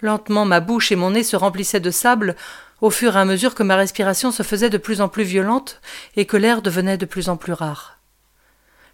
Lentement, 0.00 0.44
ma 0.44 0.60
bouche 0.60 0.90
et 0.90 0.96
mon 0.96 1.12
nez 1.12 1.22
se 1.22 1.36
remplissaient 1.36 1.80
de 1.80 1.92
sable 1.92 2.34
au 2.80 2.90
fur 2.90 3.16
et 3.16 3.20
à 3.20 3.24
mesure 3.24 3.54
que 3.54 3.62
ma 3.62 3.76
respiration 3.76 4.32
se 4.32 4.42
faisait 4.42 4.70
de 4.70 4.78
plus 4.78 5.00
en 5.00 5.08
plus 5.08 5.22
violente 5.22 5.80
et 6.16 6.26
que 6.26 6.36
l'air 6.36 6.62
devenait 6.62 6.98
de 6.98 7.06
plus 7.06 7.28
en 7.28 7.36
plus 7.36 7.52
rare. 7.52 7.98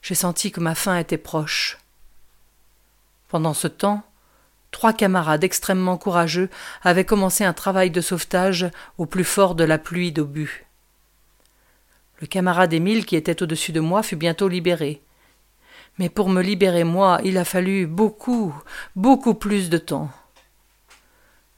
J'ai 0.03 0.15
senti 0.15 0.51
que 0.51 0.61
ma 0.61 0.75
fin 0.75 0.97
était 0.97 1.19
proche. 1.19 1.79
Pendant 3.29 3.55
ce 3.55 3.69
temps, 3.69 4.03
trois 4.71 4.93
camarades 4.93 5.45
extrêmement 5.45 5.99
courageux 5.99 6.49
avaient 6.83 7.05
commencé 7.05 7.45
un 7.45 7.53
travail 7.53 7.91
de 7.91 8.01
sauvetage 8.01 8.71
au 8.97 9.07
plus 9.07 9.25
fort 9.25 9.55
de 9.55 9.65
la 9.65 9.79
pluie 9.79 10.13
d'obus. 10.13 10.67
Le 12.21 12.27
camarade 12.27 12.73
Émile 12.73 13.07
qui 13.07 13.17
était 13.17 13.43
au-dessus 13.43 13.73
de 13.73 13.81
moi 13.81 14.03
fut 14.03 14.17
bientôt 14.17 14.49
libéré. 14.49 15.03
Mais 15.99 16.09
pour 16.09 16.29
me 16.29 16.43
libérer 16.43 16.85
moi, 16.85 17.21
il 17.25 17.39
a 17.39 17.45
fallu 17.45 17.87
beaucoup, 17.87 18.55
beaucoup 18.97 19.35
plus 19.35 19.69
de 19.69 19.79
temps. 19.79 20.11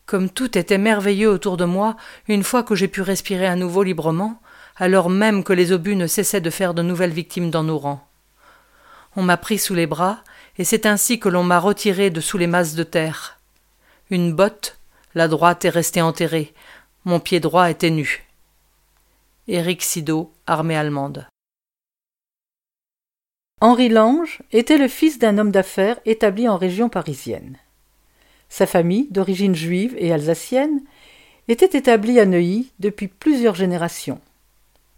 Comme 0.06 0.28
tout 0.28 0.58
était 0.58 0.78
merveilleux 0.78 1.30
autour 1.30 1.56
de 1.56 1.64
moi, 1.64 1.96
une 2.26 2.42
fois 2.42 2.62
que 2.62 2.74
j'ai 2.74 2.88
pu 2.88 3.00
respirer 3.00 3.46
à 3.46 3.54
nouveau 3.54 3.82
librement, 3.82 4.40
alors 4.76 5.08
même 5.08 5.44
que 5.44 5.52
les 5.52 5.72
obus 5.72 5.94
ne 5.94 6.06
cessaient 6.06 6.40
de 6.40 6.50
faire 6.50 6.74
de 6.74 6.82
nouvelles 6.82 7.12
victimes 7.12 7.50
dans 7.50 7.62
nos 7.62 7.78
rangs. 7.78 8.04
On 9.16 9.22
m'a 9.22 9.36
pris 9.36 9.58
sous 9.58 9.74
les 9.74 9.86
bras, 9.86 10.22
et 10.58 10.64
c'est 10.64 10.86
ainsi 10.86 11.18
que 11.18 11.28
l'on 11.28 11.42
m'a 11.42 11.58
retiré 11.58 12.10
de 12.10 12.20
sous 12.20 12.38
les 12.38 12.46
masses 12.46 12.74
de 12.74 12.84
terre. 12.84 13.40
Une 14.10 14.32
botte, 14.32 14.78
la 15.14 15.28
droite 15.28 15.64
est 15.64 15.70
restée 15.70 16.02
enterrée, 16.02 16.54
mon 17.04 17.18
pied 17.18 17.40
droit 17.40 17.70
était 17.70 17.90
nu. 17.90 18.26
Éric 19.48 19.82
Sido, 19.82 20.32
armée 20.46 20.76
allemande. 20.76 21.26
Henri 23.60 23.88
Lange 23.88 24.40
était 24.52 24.78
le 24.78 24.88
fils 24.88 25.18
d'un 25.18 25.38
homme 25.38 25.50
d'affaires 25.50 25.98
établi 26.06 26.48
en 26.48 26.56
région 26.56 26.88
parisienne. 26.88 27.58
Sa 28.48 28.66
famille, 28.66 29.08
d'origine 29.10 29.54
juive 29.54 29.94
et 29.98 30.12
alsacienne, 30.12 30.82
était 31.48 31.76
établie 31.76 32.20
à 32.20 32.26
Neuilly 32.26 32.72
depuis 32.78 33.08
plusieurs 33.08 33.54
générations. 33.54 34.20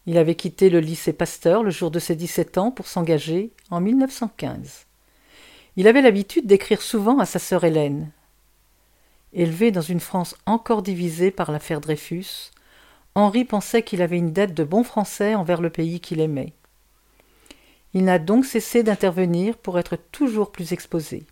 Il 0.07 0.19
avait 0.19 0.35
quitté 0.35 0.69
le 0.69 0.81
lycée 0.81 1.13
Pasteur 1.13 1.63
le 1.63 1.71
jour 1.71 1.91
de 1.91 2.01
ses 2.01 2.17
17 2.17 2.59
ans 2.59 2.71
pour 2.73 2.89
s'engager 2.89 3.53
en 3.71 3.81
1915. 3.81 4.87
Il 5.77 5.87
avait 5.87 6.03
l'habitude 6.03 6.47
d'écrire 6.47 6.83
souvent 6.83 7.19
à 7.19 7.27
sa 7.27 7.39
sœur 7.39 7.65
Hélène. 7.65 8.11
Élevé 9.33 9.71
dans 9.71 9.81
une 9.81 10.01
France 10.01 10.37
encore 10.45 10.83
divisée 10.83 11.31
par 11.31 11.53
l'affaire 11.53 11.81
Dreyfus, 11.81 12.51
Henri 13.15 13.45
pensait 13.45 13.83
qu'il 13.83 14.03
avait 14.03 14.19
une 14.19 14.33
dette 14.33 14.55
de 14.55 14.65
bon 14.65 14.83
français 14.83 15.35
envers 15.35 15.61
le 15.61 15.71
pays 15.71 16.01
qu'il 16.01 16.21
aimait. 16.21 16.53
Il 17.95 18.05
n'a 18.05 18.19
donc 18.19 18.45
cessé 18.45 18.83
d'intervenir 18.83 19.57
pour 19.57 19.79
être 19.79 19.97
toujours 19.97 20.51
plus 20.51 20.73
exposé. 20.73 21.27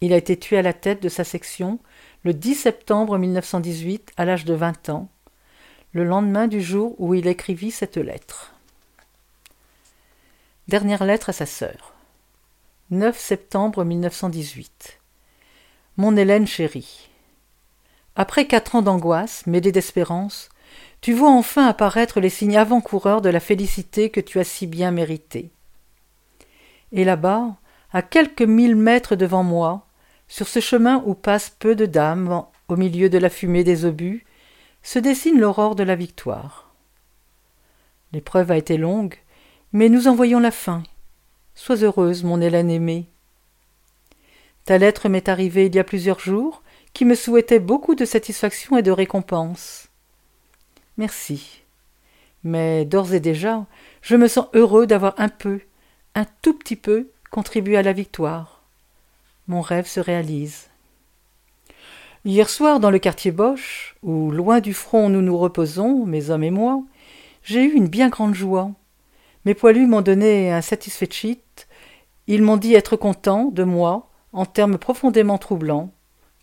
Il 0.00 0.12
a 0.12 0.16
été 0.16 0.36
tué 0.36 0.58
à 0.58 0.62
la 0.62 0.72
tête 0.72 1.02
de 1.02 1.08
sa 1.08 1.24
section 1.24 1.78
le 2.24 2.34
10 2.34 2.54
septembre 2.54 3.16
1918 3.18 4.12
à 4.16 4.24
l'âge 4.24 4.44
de 4.44 4.54
20 4.54 4.88
ans, 4.90 5.08
le 5.92 6.04
lendemain 6.04 6.48
du 6.48 6.62
jour 6.62 6.94
où 6.98 7.12
il 7.12 7.26
écrivit 7.26 7.70
cette 7.70 7.98
lettre. 7.98 8.54
Dernière 10.68 11.04
lettre 11.04 11.28
à 11.30 11.32
sa 11.34 11.44
sœur. 11.44 11.92
9 12.90 13.18
septembre 13.18 13.84
1918. 13.84 14.98
Mon 15.98 16.16
Hélène 16.16 16.46
chérie. 16.46 17.10
Après 18.16 18.46
quatre 18.46 18.74
ans 18.74 18.82
d'angoisse, 18.82 19.46
mêlée 19.46 19.72
d'espérance, 19.72 20.48
tu 21.02 21.12
vois 21.12 21.30
enfin 21.30 21.66
apparaître 21.66 22.20
les 22.20 22.30
signes 22.30 22.56
avant-coureurs 22.56 23.20
de 23.20 23.28
la 23.28 23.40
félicité 23.40 24.08
que 24.08 24.20
tu 24.20 24.38
as 24.38 24.44
si 24.44 24.66
bien 24.66 24.92
méritée. 24.92 25.50
Et 26.92 27.04
là-bas, 27.04 27.56
à 27.92 28.00
quelques 28.00 28.42
mille 28.42 28.76
mètres 28.76 29.16
devant 29.16 29.42
moi, 29.42 29.86
sur 30.28 30.48
ce 30.48 30.60
chemin 30.60 31.02
où 31.04 31.14
passent 31.14 31.54
peu 31.58 31.74
de 31.74 31.84
dames, 31.84 32.44
au 32.68 32.76
milieu 32.76 33.10
de 33.10 33.18
la 33.18 33.28
fumée 33.28 33.64
des 33.64 33.84
obus, 33.84 34.24
se 34.82 34.98
dessine 34.98 35.38
l'aurore 35.38 35.74
de 35.74 35.82
la 35.82 35.94
victoire. 35.94 36.74
L'épreuve 38.12 38.50
a 38.50 38.56
été 38.56 38.76
longue, 38.76 39.16
mais 39.72 39.88
nous 39.88 40.08
en 40.08 40.14
voyons 40.14 40.40
la 40.40 40.50
fin. 40.50 40.82
Sois 41.54 41.82
heureuse, 41.82 42.24
mon 42.24 42.40
Hélène 42.40 42.70
aimée. 42.70 43.06
Ta 44.64 44.78
lettre 44.78 45.08
m'est 45.08 45.28
arrivée 45.28 45.66
il 45.66 45.74
y 45.74 45.78
a 45.78 45.84
plusieurs 45.84 46.20
jours, 46.20 46.62
qui 46.92 47.04
me 47.04 47.14
souhaitait 47.14 47.58
beaucoup 47.58 47.94
de 47.94 48.04
satisfaction 48.04 48.76
et 48.76 48.82
de 48.82 48.90
récompense. 48.90 49.88
Merci. 50.98 51.62
Mais 52.44 52.84
d'ores 52.84 53.14
et 53.14 53.20
déjà, 53.20 53.66
je 54.02 54.16
me 54.16 54.28
sens 54.28 54.46
heureux 54.52 54.86
d'avoir 54.86 55.14
un 55.18 55.28
peu, 55.28 55.60
un 56.14 56.26
tout 56.42 56.54
petit 56.54 56.76
peu, 56.76 57.10
contribué 57.30 57.76
à 57.76 57.82
la 57.82 57.92
victoire. 57.92 58.62
Mon 59.48 59.62
rêve 59.62 59.86
se 59.86 60.00
réalise. 60.00 60.68
Hier 62.24 62.48
soir, 62.48 62.78
dans 62.78 62.92
le 62.92 63.00
quartier 63.00 63.32
Bosch, 63.32 63.96
où 64.04 64.30
loin 64.30 64.60
du 64.60 64.74
front 64.74 65.08
nous 65.08 65.22
nous 65.22 65.36
reposons, 65.36 66.06
mes 66.06 66.30
hommes 66.30 66.44
et 66.44 66.52
moi, 66.52 66.84
j'ai 67.42 67.64
eu 67.64 67.72
une 67.72 67.88
bien 67.88 68.10
grande 68.10 68.36
joie. 68.36 68.70
Mes 69.44 69.54
poilus 69.54 69.88
m'ont 69.88 70.02
donné 70.02 70.52
un 70.52 70.60
satisfait 70.60 71.08
cheat. 71.10 71.66
Ils 72.28 72.42
m'ont 72.42 72.58
dit 72.58 72.74
être 72.74 72.94
contents 72.94 73.46
de 73.46 73.64
moi 73.64 74.08
en 74.32 74.46
termes 74.46 74.78
profondément 74.78 75.36
troublants, 75.36 75.92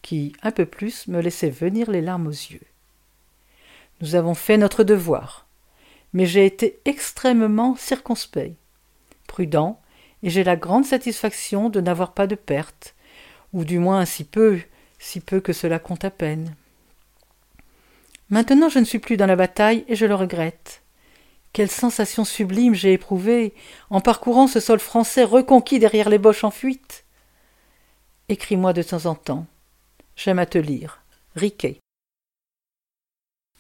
qui, 0.02 0.34
un 0.44 0.52
peu 0.52 0.66
plus, 0.66 1.08
me 1.08 1.22
laissaient 1.22 1.50
venir 1.50 1.90
les 1.90 2.02
larmes 2.02 2.28
aux 2.28 2.32
yeux. 2.32 2.68
Nous 4.02 4.16
avons 4.16 4.34
fait 4.34 4.58
notre 4.58 4.84
devoir, 4.84 5.48
mais 6.12 6.26
j'ai 6.26 6.46
été 6.46 6.82
extrêmement 6.84 7.78
circonspect, 7.78 8.58
prudent, 9.28 9.80
et 10.24 10.30
j'ai 10.30 10.44
la 10.44 10.58
grande 10.58 10.86
satisfaction 10.86 11.70
de 11.70 11.80
n'avoir 11.80 12.12
pas 12.12 12.28
de 12.28 12.36
perte, 12.36 12.96
ou 13.54 13.64
du 13.64 13.80
moins 13.80 14.04
si 14.04 14.26
peu, 14.26 14.60
si 15.00 15.22
peu 15.22 15.40
que 15.40 15.54
cela 15.54 15.80
compte 15.80 16.06
à 16.06 16.12
peine. 16.12 16.56
Maintenant 18.30 18.70
je 18.70 18.80
ne 18.80 18.86
suis 18.86 19.00
plus 19.00 19.18
dans 19.18 19.26
la 19.26 19.36
bataille 19.36 19.84
et 19.88 19.96
je 19.96 20.06
le 20.06 20.16
regrette. 20.16 20.84
Quelle 21.52 21.72
sensation 21.72 22.26
sublime 22.26 22.76
j'ai 22.76 22.94
éprouvée 22.94 23.56
en 23.90 24.02
parcourant 24.02 24.48
ce 24.48 24.60
sol 24.60 24.80
français 24.80 25.24
reconquis 25.24 25.80
derrière 25.80 26.10
les 26.10 26.20
boches 26.20 26.44
en 26.44 26.52
fuite. 26.52 27.06
Écris-moi 28.28 28.74
de 28.74 28.84
temps 28.84 29.08
en 29.08 29.16
temps. 29.16 29.48
J'aime 30.16 30.38
à 30.38 30.46
te 30.46 30.60
lire. 30.60 31.02
Riquet. 31.36 31.80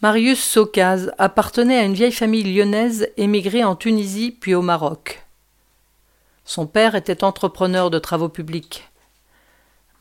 Marius 0.01 0.43
Socaz 0.43 1.11
appartenait 1.17 1.77
à 1.77 1.83
une 1.83 1.93
vieille 1.93 2.11
famille 2.11 2.43
lyonnaise 2.43 3.09
émigrée 3.17 3.63
en 3.63 3.75
Tunisie 3.75 4.31
puis 4.31 4.53
au 4.53 4.61
Maroc. 4.61 5.25
Son 6.45 6.67
père 6.67 6.95
était 6.95 7.23
entrepreneur 7.23 7.89
de 7.89 7.99
travaux 7.99 8.29
publics. 8.29 8.89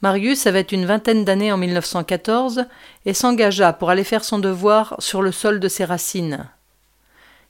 Marius 0.00 0.46
avait 0.46 0.60
une 0.60 0.86
vingtaine 0.86 1.24
d'années 1.24 1.50
en 1.50 1.56
1914 1.56 2.66
et 3.04 3.14
s'engagea 3.14 3.72
pour 3.72 3.90
aller 3.90 4.04
faire 4.04 4.24
son 4.24 4.38
devoir 4.38 4.94
sur 5.00 5.22
le 5.22 5.32
sol 5.32 5.58
de 5.58 5.68
ses 5.68 5.84
racines. 5.84 6.48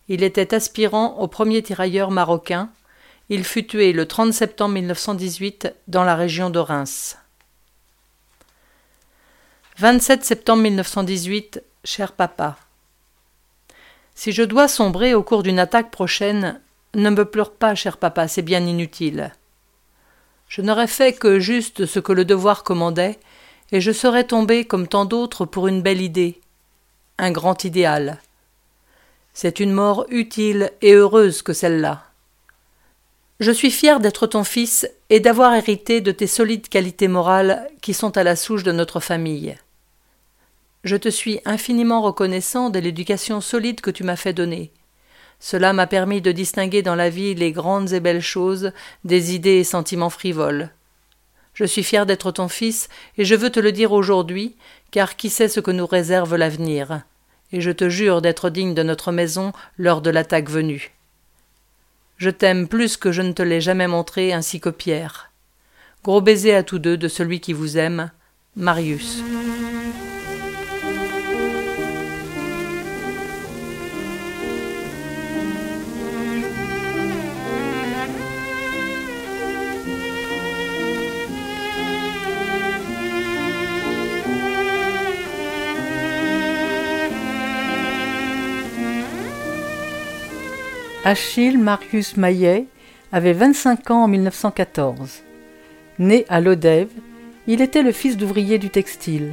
Il 0.08 0.22
était 0.22 0.54
aspirant 0.54 1.18
au 1.18 1.28
premier 1.28 1.62
tirailleur 1.62 2.11
marocain. 2.11 2.70
Il 3.28 3.44
fut 3.44 3.66
tué 3.66 3.92
le 3.92 4.06
30 4.06 4.32
septembre 4.32 4.74
1918 4.74 5.74
dans 5.88 6.04
la 6.04 6.16
région 6.16 6.48
de 6.48 6.58
Reims. 6.58 7.18
27 9.76 10.24
septembre 10.24 10.62
1918, 10.62 11.62
cher 11.84 12.12
papa. 12.12 12.56
Si 14.14 14.32
je 14.32 14.42
dois 14.42 14.66
sombrer 14.66 15.14
au 15.14 15.22
cours 15.22 15.42
d'une 15.42 15.61
attaque 15.61 15.90
prochaine, 15.90 16.61
ne 16.94 17.11
me 17.11 17.24
pleure 17.24 17.52
pas, 17.52 17.74
cher 17.74 17.98
papa, 17.98 18.26
c'est 18.26 18.42
bien 18.42 18.66
inutile. 18.66 19.32
Je 20.48 20.62
n'aurais 20.62 20.87
fait 20.87 21.12
que 21.12 21.38
juste 21.38 21.87
ce 21.87 22.00
que 22.00 22.12
le 22.12 22.24
devoir 22.24 22.64
commandait, 22.64 23.18
et 23.70 23.80
je 23.80 23.92
serais 23.92 24.24
tombé 24.24 24.64
comme 24.64 24.88
tant 24.88 25.04
d'autres 25.04 25.44
pour 25.44 25.68
une 25.68 25.82
belle 25.82 26.00
idée, 26.00 26.40
un 27.18 27.30
grand 27.30 27.64
idéal. 27.64 28.18
C'est 29.34 29.61
une 29.61 29.72
mort 29.72 30.06
utile 30.08 30.72
et 30.80 30.94
heureuse 30.94 31.42
que 31.42 31.52
celle-là. 31.52 32.04
Je 33.40 33.52
suis 33.52 33.70
fier 33.70 34.00
d'être 34.00 34.26
ton 34.26 34.42
fils 34.42 34.88
et 35.11 35.20
d'avoir 35.20 35.54
hérité 35.54 36.00
de 36.00 36.11
tes 36.11 36.26
solides 36.26 36.68
qualités 36.68 37.06
morales 37.06 37.70
qui 37.82 37.94
sont 37.94 38.16
à 38.16 38.24
la 38.24 38.34
souche 38.34 38.64
de 38.64 38.72
notre 38.72 38.98
famille. 38.98 39.56
Je 40.82 40.96
te 40.96 41.08
suis 41.08 41.40
infiniment 41.44 42.02
reconnaissant 42.02 42.70
de 42.70 42.78
l'éducation 42.78 43.40
solide 43.40 43.80
que 43.80 43.90
tu 43.90 44.02
m'as 44.02 44.16
fait 44.16 44.32
donner. 44.32 44.72
Cela 45.40 45.72
m'a 45.72 45.87
permis 45.87 46.20
de 46.20 46.33
distinguer 46.33 46.83
dans 46.83 46.94
la 46.94 47.11
vie 47.11 47.35
les 47.35 47.53
grandes 47.53 47.92
et 47.92 48.01
belles 48.01 48.22
choses 48.22 48.72
des 49.05 49.35
idées 49.35 49.59
et 49.59 49.64
sentiments 49.64 50.11
frivoles. 50.11 50.70
Je 51.55 51.64
suis 51.64 51.83
fier 51.83 52.07
d'être 52.07 52.31
ton 52.31 52.48
fils, 52.48 52.88
et 53.16 53.24
je 53.24 53.35
veux 53.35 53.51
te 53.51 53.61
le 53.61 53.72
dire 53.72 53.92
aujourd'hui, 53.92 54.57
car 54.90 55.16
qui 55.16 55.29
sait 55.31 55.48
ce 55.48 55.61
que 55.61 55.70
nous 55.70 55.87
réserve 55.87 56.37
l'avenir? 56.37 57.03
Et 57.53 57.61
je 57.61 57.70
te 57.70 57.88
jure 57.88 58.20
d'être 58.20 58.51
digne 58.51 58.74
de 58.74 58.83
notre 58.83 59.11
maison 59.11 59.53
lors 59.79 60.03
de 60.03 60.11
l'attaque 60.11 60.51
venue. 60.51 60.92
Je 62.16 62.31
t'aime 62.31 62.68
plus 62.68 62.96
que 62.96 63.12
je 63.12 63.22
ne 63.22 63.33
te 63.33 63.42
l'ai 63.42 63.61
jamais 63.61 63.87
montré, 63.87 64.33
ainsi 64.33 64.61
que 64.61 64.68
Pierre. 64.68 65.31
Gros 66.05 66.20
baiser 66.20 66.55
à 66.55 66.62
tous 66.62 66.79
deux 66.79 66.96
de 66.96 67.09
celui 67.09 67.40
qui 67.40 67.53
vous 67.53 67.79
aime, 67.79 68.11
Marius. 68.55 69.22
Achille 91.10 91.56
Marius 91.56 92.18
Maillet 92.18 92.66
avait 93.12 93.32
25 93.32 93.90
ans 93.92 94.02
en 94.04 94.08
1914. 94.08 95.22
Né 95.98 96.26
à 96.28 96.38
Lodève, 96.38 96.90
il 97.46 97.62
était 97.62 97.80
le 97.80 97.92
fils 97.92 98.18
d'ouvrier 98.18 98.58
du 98.58 98.68
textile. 98.68 99.32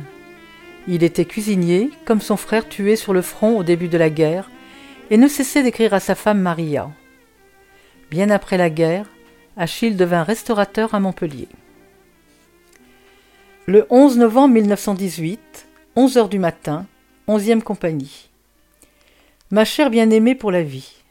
Il 0.88 1.04
était 1.04 1.26
cuisinier, 1.26 1.92
comme 2.06 2.22
son 2.22 2.38
frère 2.38 2.70
tué 2.70 2.96
sur 2.96 3.12
le 3.12 3.22
front 3.22 3.58
au 3.58 3.64
début 3.64 3.90
de 3.90 3.98
la 3.98 4.10
guerre, 4.10 4.50
et 5.10 5.18
ne 5.18 5.28
cessait 5.28 5.64
d'écrire 5.64 5.94
à 5.94 6.00
sa 6.00 6.16
femme 6.16 6.40
Maria. 6.40 6.90
Bien 8.10 8.30
après 8.30 8.56
la 8.56 8.70
guerre, 8.70 9.10
Achille 9.58 9.98
devint 9.98 10.24
restaurateur 10.24 10.96
à 10.96 11.02
Montpellier. 11.02 11.50
Le 13.66 13.86
11 13.90 14.18
novembre 14.18 14.54
1918, 14.54 15.68
11 15.98 16.18
heures 16.18 16.30
du 16.30 16.40
matin, 16.40 16.86
11e 17.28 17.62
compagnie. 17.62 18.30
Ma 19.52 19.66
chère 19.66 19.90
bien-aimée 19.90 20.36
pour 20.36 20.54
la 20.54 20.64
vie. 20.64 21.05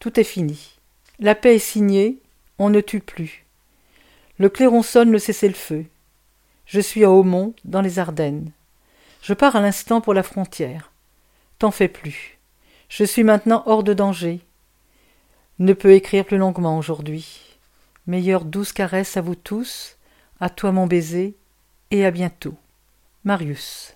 Tout 0.00 0.18
est 0.18 0.24
fini. 0.24 0.78
La 1.18 1.34
paix 1.34 1.56
est 1.56 1.58
signée, 1.58 2.18
on 2.58 2.70
ne 2.70 2.80
tue 2.80 3.00
plus. 3.00 3.44
Le 4.38 4.48
clairon 4.48 4.82
sonne 4.82 5.12
le 5.12 5.18
cessez-le-feu. 5.18 5.84
Je 6.64 6.80
suis 6.80 7.04
à 7.04 7.10
Aumont, 7.10 7.54
dans 7.66 7.82
les 7.82 7.98
Ardennes. 7.98 8.50
Je 9.20 9.34
pars 9.34 9.56
à 9.56 9.60
l'instant 9.60 10.00
pour 10.00 10.14
la 10.14 10.22
frontière. 10.22 10.90
T'en 11.58 11.70
fais 11.70 11.88
plus. 11.88 12.38
Je 12.88 13.04
suis 13.04 13.24
maintenant 13.24 13.62
hors 13.66 13.84
de 13.84 13.92
danger. 13.92 14.40
Ne 15.58 15.74
peux 15.74 15.92
écrire 15.92 16.24
plus 16.24 16.38
longuement 16.38 16.78
aujourd'hui. 16.78 17.58
Meilleure 18.06 18.46
douce 18.46 18.72
caresse 18.72 19.18
à 19.18 19.20
vous 19.20 19.34
tous, 19.34 19.98
à 20.40 20.48
toi 20.48 20.72
mon 20.72 20.86
baiser, 20.86 21.36
et 21.90 22.06
à 22.06 22.10
bientôt. 22.10 22.54
Marius. 23.24 23.94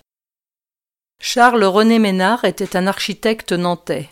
Charles 1.18 1.64
René 1.64 1.98
Ménard 1.98 2.44
était 2.44 2.76
un 2.76 2.86
architecte 2.86 3.52
nantais. 3.52 4.10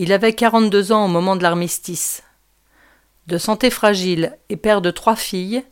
Il 0.00 0.12
avait 0.12 0.32
quarante-deux 0.32 0.92
ans 0.92 1.06
au 1.06 1.08
moment 1.08 1.34
de 1.34 1.42
l'armistice. 1.42 2.22
De 3.26 3.36
santé 3.36 3.68
fragile 3.68 4.38
et 4.48 4.56
père 4.56 4.80
de 4.80 4.92
trois 4.92 5.16
filles, 5.16 5.64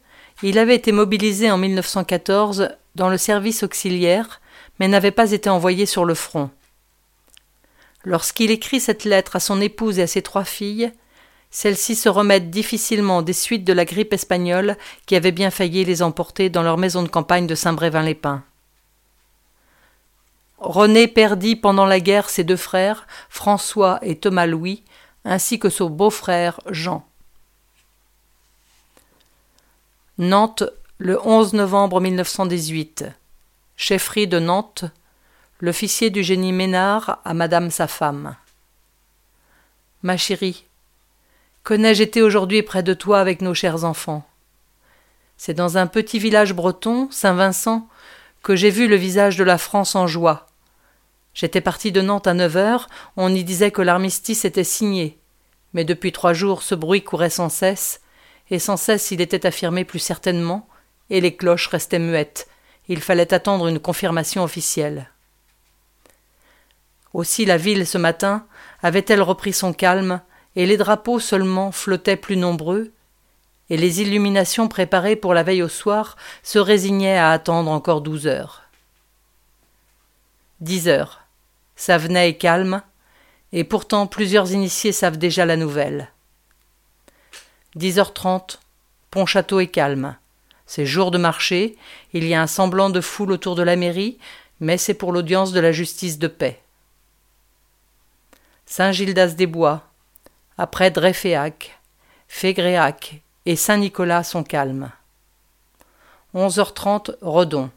il 0.42 0.58
avait 0.58 0.74
été 0.74 0.90
mobilisé 0.90 1.48
en 1.48 1.58
1914 1.58 2.70
dans 2.96 3.08
le 3.08 3.18
service 3.18 3.62
auxiliaire, 3.62 4.40
mais 4.80 4.88
n'avait 4.88 5.12
pas 5.12 5.30
été 5.30 5.48
envoyé 5.48 5.86
sur 5.86 6.04
le 6.04 6.14
front. 6.14 6.50
Lorsqu'il 8.02 8.50
écrit 8.50 8.80
cette 8.80 9.04
lettre 9.04 9.36
à 9.36 9.40
son 9.40 9.60
épouse 9.60 10.00
et 10.00 10.02
à 10.02 10.08
ses 10.08 10.22
trois 10.22 10.44
filles, 10.44 10.90
celles-ci 11.52 11.94
se 11.94 12.08
remettent 12.08 12.50
difficilement 12.50 13.22
des 13.22 13.32
suites 13.32 13.64
de 13.64 13.72
la 13.72 13.84
grippe 13.84 14.12
espagnole 14.12 14.76
qui 15.06 15.14
avait 15.14 15.30
bien 15.30 15.52
failli 15.52 15.84
les 15.84 16.02
emporter 16.02 16.50
dans 16.50 16.64
leur 16.64 16.78
maison 16.78 17.04
de 17.04 17.08
campagne 17.08 17.46
de 17.46 17.54
Saint-Brévin-les-Pins. 17.54 18.42
René 20.58 21.06
perdit 21.06 21.56
pendant 21.56 21.84
la 21.84 22.00
guerre 22.00 22.30
ses 22.30 22.44
deux 22.44 22.56
frères, 22.56 23.06
François 23.28 23.98
et 24.02 24.16
Thomas 24.16 24.46
Louis, 24.46 24.82
ainsi 25.24 25.58
que 25.58 25.68
son 25.68 25.90
beau-frère 25.90 26.60
Jean. 26.70 27.06
Nantes, 30.18 30.64
le 30.98 31.20
11 31.26 31.52
novembre 31.52 32.00
1918. 32.00 33.04
Chefferie 33.76 34.26
de 34.26 34.38
Nantes, 34.38 34.86
l'officier 35.60 36.08
du 36.08 36.22
génie 36.22 36.52
Ménard 36.52 37.20
à 37.24 37.34
madame 37.34 37.70
sa 37.70 37.86
femme. 37.86 38.36
Ma 40.02 40.16
chérie, 40.16 40.64
que 41.64 41.74
n'ai-je 41.74 42.02
été 42.02 42.22
aujourd'hui 42.22 42.62
près 42.62 42.82
de 42.82 42.94
toi 42.94 43.20
avec 43.20 43.42
nos 43.42 43.52
chers 43.52 43.84
enfants? 43.84 44.26
C'est 45.36 45.52
dans 45.52 45.76
un 45.76 45.86
petit 45.86 46.18
village 46.18 46.54
breton, 46.54 47.08
Saint-Vincent, 47.10 47.86
que 48.46 48.54
j'ai 48.54 48.70
vu 48.70 48.86
le 48.86 48.94
visage 48.94 49.36
de 49.36 49.42
la 49.42 49.58
France 49.58 49.96
en 49.96 50.06
joie. 50.06 50.46
J'étais 51.34 51.60
parti 51.60 51.90
de 51.90 52.00
Nantes 52.00 52.28
à 52.28 52.32
neuf 52.32 52.54
heures, 52.54 52.88
on 53.16 53.34
y 53.34 53.42
disait 53.42 53.72
que 53.72 53.82
l'armistice 53.82 54.44
était 54.44 54.62
signé. 54.62 55.18
Mais 55.72 55.82
depuis 55.82 56.12
trois 56.12 56.32
jours 56.32 56.62
ce 56.62 56.76
bruit 56.76 57.02
courait 57.02 57.28
sans 57.28 57.48
cesse, 57.48 58.02
et 58.50 58.60
sans 58.60 58.76
cesse 58.76 59.10
il 59.10 59.20
était 59.20 59.46
affirmé 59.46 59.84
plus 59.84 59.98
certainement, 59.98 60.68
et 61.10 61.20
les 61.20 61.34
cloches 61.34 61.66
restaient 61.66 61.98
muettes. 61.98 62.46
Il 62.86 63.00
fallait 63.00 63.34
attendre 63.34 63.66
une 63.66 63.80
confirmation 63.80 64.44
officielle. 64.44 65.10
Aussi 67.14 67.46
la 67.46 67.56
ville 67.56 67.84
ce 67.84 67.98
matin 67.98 68.46
avait-elle 68.80 69.22
repris 69.22 69.54
son 69.54 69.72
calme, 69.72 70.20
et 70.54 70.66
les 70.66 70.76
drapeaux 70.76 71.18
seulement 71.18 71.72
flottaient 71.72 72.14
plus 72.14 72.36
nombreux, 72.36 72.92
et 73.70 73.76
les 73.76 74.00
illuminations 74.00 74.68
préparées 74.68 75.16
pour 75.16 75.34
la 75.34 75.42
veille 75.42 75.62
au 75.62 75.68
soir 75.68 76.16
se 76.42 76.58
résignaient 76.58 77.18
à 77.18 77.30
attendre 77.30 77.70
encore 77.70 78.00
douze 78.00 78.26
heures. 78.26 78.62
Dix 80.60 80.88
heures. 80.88 81.22
Ça 81.74 81.98
venait 81.98 82.30
et 82.30 82.36
calme, 82.36 82.82
et 83.52 83.64
pourtant 83.64 84.06
plusieurs 84.06 84.52
initiés 84.52 84.92
savent 84.92 85.18
déjà 85.18 85.44
la 85.44 85.56
nouvelle. 85.56 86.10
Dix 87.74 87.98
heures 87.98 88.14
trente. 88.14 88.60
Pont-Château 89.10 89.60
est 89.60 89.66
calme. 89.66 90.16
C'est 90.66 90.86
jour 90.86 91.10
de 91.10 91.18
marché, 91.18 91.76
il 92.12 92.24
y 92.24 92.34
a 92.34 92.42
un 92.42 92.46
semblant 92.46 92.90
de 92.90 93.00
foule 93.00 93.32
autour 93.32 93.54
de 93.54 93.62
la 93.62 93.76
mairie, 93.76 94.18
mais 94.60 94.78
c'est 94.78 94.94
pour 94.94 95.12
l'audience 95.12 95.52
de 95.52 95.60
la 95.60 95.72
justice 95.72 96.18
de 96.18 96.26
paix. 96.26 96.60
Saint-Gildas-des-Bois, 98.66 99.82
après 100.58 100.90
Dreyféac, 100.90 101.78
Fégréac 102.26 103.22
et 103.46 103.56
Saint-Nicolas 103.56 104.24
sont 104.24 104.44
calmes. 104.44 104.90
11h30, 106.34 107.16
Redon. 107.22 107.70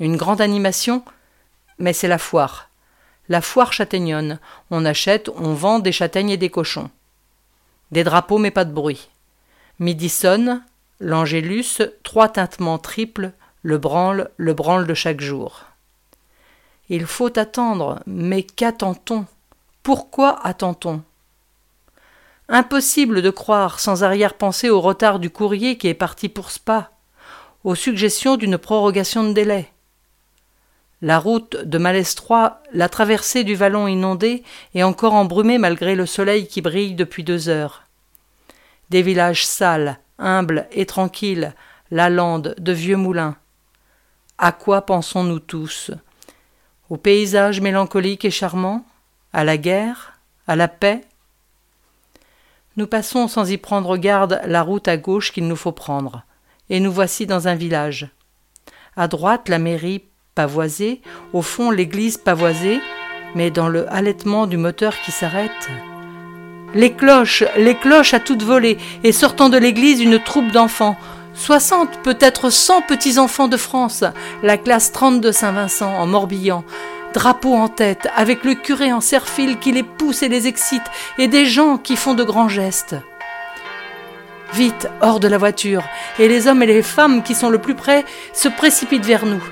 Une 0.00 0.16
grande 0.16 0.40
animation, 0.40 1.04
mais 1.78 1.92
c'est 1.92 2.08
la 2.08 2.18
foire. 2.18 2.68
La 3.28 3.40
foire 3.40 3.72
châtaignonne. 3.72 4.40
On 4.70 4.84
achète, 4.84 5.30
on 5.36 5.54
vend 5.54 5.78
des 5.78 5.92
châtaignes 5.92 6.30
et 6.30 6.36
des 6.36 6.50
cochons. 6.50 6.90
Des 7.92 8.04
drapeaux, 8.04 8.38
mais 8.38 8.50
pas 8.50 8.64
de 8.64 8.72
bruit. 8.72 9.08
Midi 9.78 10.08
sonne, 10.08 10.62
l'angélus, 11.00 11.80
trois 12.02 12.28
tintements 12.28 12.78
triples, 12.78 13.32
le 13.62 13.78
branle, 13.78 14.30
le 14.36 14.52
branle 14.52 14.86
de 14.86 14.94
chaque 14.94 15.20
jour. 15.20 15.64
Il 16.88 17.06
faut 17.06 17.38
attendre, 17.38 18.00
mais 18.06 18.42
qu'attend-on? 18.42 19.26
Pourquoi 19.82 20.44
attend-on? 20.44 21.02
Impossible 22.50 23.20
de 23.20 23.28
croire 23.28 23.78
sans 23.78 24.04
arrière-pensée 24.04 24.70
au 24.70 24.80
retard 24.80 25.18
du 25.18 25.28
courrier 25.28 25.76
qui 25.76 25.86
est 25.88 25.94
parti 25.94 26.30
pour 26.30 26.50
Spa, 26.50 26.90
aux 27.62 27.74
suggestions 27.74 28.36
d'une 28.36 28.56
prorogation 28.56 29.22
de 29.24 29.34
délai. 29.34 29.70
La 31.02 31.18
route 31.18 31.56
de 31.56 31.76
Malestroit, 31.76 32.62
la 32.72 32.88
traversée 32.88 33.44
du 33.44 33.54
vallon 33.54 33.86
inondé 33.86 34.42
et 34.74 34.82
encore 34.82 35.12
embrumée 35.12 35.58
malgré 35.58 35.94
le 35.94 36.06
soleil 36.06 36.48
qui 36.48 36.62
brille 36.62 36.94
depuis 36.94 37.22
deux 37.22 37.50
heures. 37.50 37.84
Des 38.88 39.02
villages 39.02 39.44
sales, 39.44 39.98
humbles 40.18 40.66
et 40.72 40.86
tranquilles, 40.86 41.54
la 41.90 42.08
lande 42.08 42.54
de 42.58 42.72
vieux 42.72 42.96
moulins. 42.96 43.36
À 44.38 44.52
quoi 44.52 44.82
pensons-nous 44.82 45.40
tous? 45.40 45.90
Au 46.88 46.96
paysage 46.96 47.60
mélancolique 47.60 48.24
et 48.24 48.30
charmant? 48.30 48.86
À 49.34 49.44
la 49.44 49.58
guerre? 49.58 50.18
À 50.46 50.56
la 50.56 50.68
paix? 50.68 51.02
Nous 52.78 52.86
passons 52.86 53.26
sans 53.26 53.50
y 53.50 53.56
prendre 53.56 53.96
garde 53.96 54.40
la 54.46 54.62
route 54.62 54.86
à 54.86 54.96
gauche 54.96 55.32
qu'il 55.32 55.48
nous 55.48 55.56
faut 55.56 55.72
prendre, 55.72 56.22
et 56.70 56.78
nous 56.78 56.92
voici 56.92 57.26
dans 57.26 57.48
un 57.48 57.56
village. 57.56 58.08
À 58.96 59.08
droite 59.08 59.48
la 59.48 59.58
mairie 59.58 60.04
pavoisée, 60.36 61.02
au 61.32 61.42
fond 61.42 61.72
l'église 61.72 62.18
pavoisée, 62.18 62.78
mais 63.34 63.50
dans 63.50 63.68
le 63.68 63.92
halètement 63.92 64.46
du 64.46 64.56
moteur 64.56 64.94
qui 65.04 65.10
s'arrête. 65.10 65.68
Les 66.72 66.92
cloches, 66.92 67.42
les 67.56 67.74
cloches 67.74 68.14
à 68.14 68.20
toute 68.20 68.44
volée, 68.44 68.78
et 69.02 69.10
sortant 69.10 69.48
de 69.48 69.58
l'église 69.58 70.00
une 70.00 70.22
troupe 70.22 70.52
d'enfants, 70.52 70.96
soixante, 71.34 71.90
peut-être 72.04 72.48
cent 72.48 72.80
petits 72.82 73.18
enfants 73.18 73.48
de 73.48 73.56
France, 73.56 74.04
la 74.44 74.56
classe 74.56 74.92
trente 74.92 75.20
de 75.20 75.32
Saint-Vincent 75.32 75.92
en 75.96 76.06
Morbihan, 76.06 76.62
drapeau 77.14 77.54
en 77.54 77.68
tête, 77.68 78.08
avec 78.16 78.44
le 78.44 78.54
curé 78.54 78.92
en 78.92 79.00
serfile 79.00 79.58
qui 79.58 79.72
les 79.72 79.82
pousse 79.82 80.22
et 80.22 80.28
les 80.28 80.46
excite, 80.46 80.82
et 81.18 81.28
des 81.28 81.46
gens 81.46 81.78
qui 81.78 81.96
font 81.96 82.14
de 82.14 82.24
grands 82.24 82.48
gestes. 82.48 82.96
Vite, 84.54 84.88
hors 85.00 85.20
de 85.20 85.28
la 85.28 85.38
voiture, 85.38 85.82
et 86.18 86.28
les 86.28 86.48
hommes 86.48 86.62
et 86.62 86.66
les 86.66 86.82
femmes 86.82 87.22
qui 87.22 87.34
sont 87.34 87.50
le 87.50 87.58
plus 87.58 87.74
près 87.74 88.04
se 88.32 88.48
précipitent 88.48 89.04
vers 89.04 89.26
nous. 89.26 89.42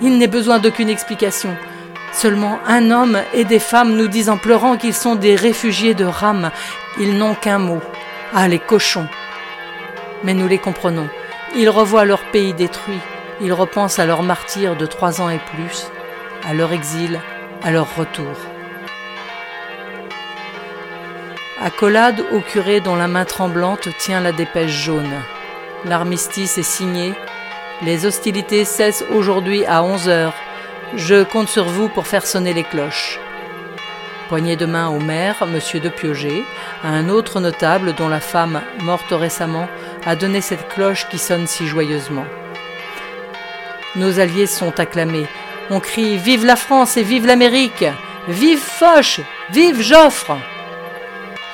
Il 0.00 0.18
n'est 0.18 0.28
besoin 0.28 0.58
d'aucune 0.58 0.88
explication. 0.88 1.56
Seulement 2.12 2.58
un 2.66 2.90
homme 2.90 3.18
et 3.34 3.44
des 3.44 3.58
femmes 3.58 3.96
nous 3.96 4.08
disent 4.08 4.28
en 4.28 4.36
pleurant 4.36 4.76
qu'ils 4.76 4.94
sont 4.94 5.14
des 5.14 5.34
réfugiés 5.34 5.94
de 5.94 6.04
Rame. 6.04 6.50
Ils 7.00 7.16
n'ont 7.16 7.34
qu'un 7.34 7.58
mot. 7.58 7.80
Ah, 8.34 8.48
les 8.48 8.58
cochons. 8.58 9.06
Mais 10.22 10.34
nous 10.34 10.46
les 10.46 10.58
comprenons. 10.58 11.08
Ils 11.56 11.70
revoient 11.70 12.04
leur 12.04 12.22
pays 12.30 12.52
détruit. 12.52 13.00
Ils 13.40 13.52
repensent 13.52 13.98
à 13.98 14.06
leurs 14.06 14.22
martyrs 14.22 14.76
de 14.76 14.86
trois 14.86 15.20
ans 15.20 15.30
et 15.30 15.40
plus, 15.54 15.90
à 16.44 16.54
leur 16.54 16.72
exil, 16.72 17.20
à 17.62 17.70
leur 17.70 17.96
retour. 17.96 18.36
Accolade 21.60 22.24
au 22.32 22.40
curé 22.40 22.80
dont 22.80 22.96
la 22.96 23.06
main 23.06 23.24
tremblante 23.24 23.88
tient 23.98 24.20
la 24.20 24.32
dépêche 24.32 24.72
jaune. 24.72 25.22
L'armistice 25.84 26.58
est 26.58 26.62
signé. 26.62 27.14
Les 27.82 28.04
hostilités 28.04 28.64
cessent 28.64 29.04
aujourd'hui 29.14 29.64
à 29.66 29.82
11 29.82 30.08
heures. 30.08 30.34
Je 30.96 31.22
compte 31.22 31.48
sur 31.48 31.64
vous 31.64 31.88
pour 31.88 32.06
faire 32.06 32.26
sonner 32.26 32.52
les 32.52 32.64
cloches. 32.64 33.20
Poignée 34.28 34.56
de 34.56 34.66
main 34.66 34.88
au 34.88 34.98
maire, 34.98 35.36
M. 35.42 35.80
de 35.80 35.88
Piauget, 35.88 36.42
à 36.82 36.88
un 36.88 37.08
autre 37.08 37.38
notable 37.38 37.94
dont 37.94 38.08
la 38.08 38.20
femme, 38.20 38.60
morte 38.80 39.10
récemment, 39.12 39.68
a 40.04 40.16
donné 40.16 40.40
cette 40.40 40.68
cloche 40.68 41.08
qui 41.10 41.18
sonne 41.18 41.46
si 41.46 41.66
joyeusement. 41.66 42.24
Nos 43.94 44.18
alliés 44.18 44.46
sont 44.46 44.80
acclamés. 44.80 45.26
On 45.70 45.80
crie 45.80 46.16
Vive 46.16 46.44
la 46.44 46.56
France 46.56 46.96
et 46.96 47.02
vive 47.02 47.26
l'Amérique 47.26 47.84
Vive 48.28 48.58
Foch 48.58 49.20
Vive 49.50 49.80
Joffre 49.80 50.36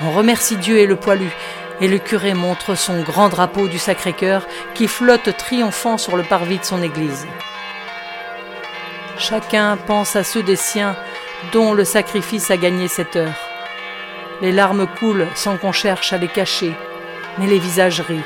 On 0.01 0.11
remercie 0.13 0.57
Dieu 0.57 0.79
et 0.79 0.87
le 0.87 0.97
poilu, 0.97 1.31
et 1.81 1.89
le 1.89 1.99
curé 1.99 2.35
montre 2.35 2.75
son 2.75 3.03
grand 3.03 3.29
drapeau 3.29 3.69
du 3.69 3.79
Sacré-Cœur 3.79 4.47
qui 4.75 4.89
flotte 4.89 5.37
triomphant 5.37 5.99
sur 5.99 6.17
le 6.17 6.23
parvis 6.23 6.59
de 6.59 6.65
son 6.65 6.83
église. 6.83 7.27
Chacun 9.19 9.77
pense 9.77 10.17
à 10.17 10.25
ceux 10.25 10.43
des 10.43 10.57
siens 10.57 10.97
dont 11.53 11.73
le 11.73 11.85
sacrifice 11.85 12.51
a 12.51 12.57
gagné 12.57 12.89
cette 12.89 13.17
heure. 13.17 13.39
Les 14.41 14.53
larmes 14.53 14.87
coulent 14.99 15.27
sans 15.35 15.57
qu'on 15.57 15.73
cherche 15.73 16.13
à 16.13 16.19
les 16.19 16.29
cacher, 16.29 16.73
mais 17.39 17.47
les 17.47 17.59
visages 17.59 18.01
rient. 18.01 18.23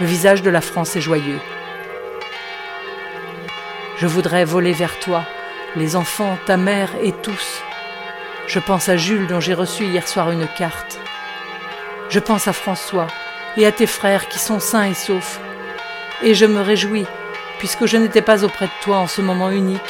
Le 0.00 0.06
visage 0.06 0.42
de 0.42 0.50
la 0.50 0.60
France 0.60 0.96
est 0.96 1.00
joyeux. 1.00 1.40
Je 3.96 4.06
voudrais 4.06 4.44
voler 4.44 4.72
vers 4.72 4.98
toi, 4.98 5.24
les 5.76 5.94
enfants, 5.94 6.36
ta 6.46 6.56
mère 6.56 6.90
et 7.00 7.12
tous. 7.12 7.62
Je 8.48 8.58
pense 8.58 8.88
à 8.88 8.96
Jules 8.96 9.28
dont 9.28 9.40
j'ai 9.40 9.54
reçu 9.54 9.84
hier 9.84 10.08
soir 10.08 10.30
une 10.30 10.48
carte. 10.58 10.98
Je 12.08 12.18
pense 12.18 12.48
à 12.48 12.52
François 12.52 13.06
et 13.56 13.66
à 13.66 13.72
tes 13.72 13.86
frères 13.86 14.28
qui 14.28 14.38
sont 14.38 14.58
sains 14.58 14.86
et 14.86 14.94
saufs. 14.94 15.40
Et 16.22 16.34
je 16.34 16.44
me 16.44 16.60
réjouis 16.60 17.06
puisque 17.58 17.86
je 17.86 17.96
n'étais 17.96 18.20
pas 18.20 18.44
auprès 18.44 18.66
de 18.66 18.82
toi 18.82 18.98
en 18.98 19.06
ce 19.06 19.20
moment 19.20 19.50
unique, 19.50 19.80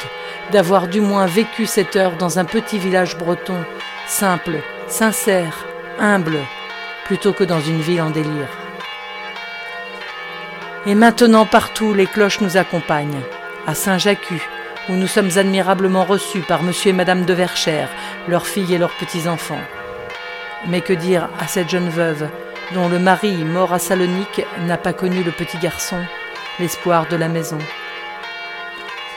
d'avoir 0.51 0.87
du 0.87 1.01
moins 1.01 1.25
vécu 1.25 1.65
cette 1.65 1.95
heure 1.95 2.15
dans 2.15 2.39
un 2.39 2.45
petit 2.45 2.77
village 2.77 3.17
breton, 3.17 3.65
simple, 4.07 4.59
sincère, 4.87 5.65
humble, 5.99 6.37
plutôt 7.05 7.33
que 7.33 7.43
dans 7.43 7.59
une 7.59 7.81
ville 7.81 8.01
en 8.01 8.11
délire. 8.11 8.49
Et 10.85 10.95
maintenant 10.95 11.45
partout 11.45 11.93
les 11.93 12.05
cloches 12.05 12.41
nous 12.41 12.57
accompagnent, 12.57 13.21
à 13.67 13.73
Saint-Jacques, 13.73 14.33
où 14.89 14.93
nous 14.93 15.07
sommes 15.07 15.31
admirablement 15.37 16.03
reçus 16.03 16.41
par 16.41 16.63
monsieur 16.63 16.89
et 16.89 16.93
madame 16.93 17.25
de 17.25 17.33
Verchères, 17.33 17.89
leurs 18.27 18.45
filles 18.45 18.75
et 18.75 18.77
leurs 18.77 18.95
petits-enfants. 18.95 19.61
Mais 20.67 20.81
que 20.81 20.93
dire 20.93 21.29
à 21.39 21.47
cette 21.47 21.69
jeune 21.69 21.89
veuve, 21.89 22.27
dont 22.73 22.89
le 22.89 22.99
mari, 22.99 23.43
mort 23.43 23.73
à 23.73 23.79
Salonique, 23.79 24.45
n'a 24.65 24.77
pas 24.77 24.93
connu 24.93 25.23
le 25.23 25.31
petit 25.31 25.57
garçon 25.57 25.97
l'espoir 26.59 27.07
de 27.07 27.15
la 27.15 27.27
maison? 27.27 27.59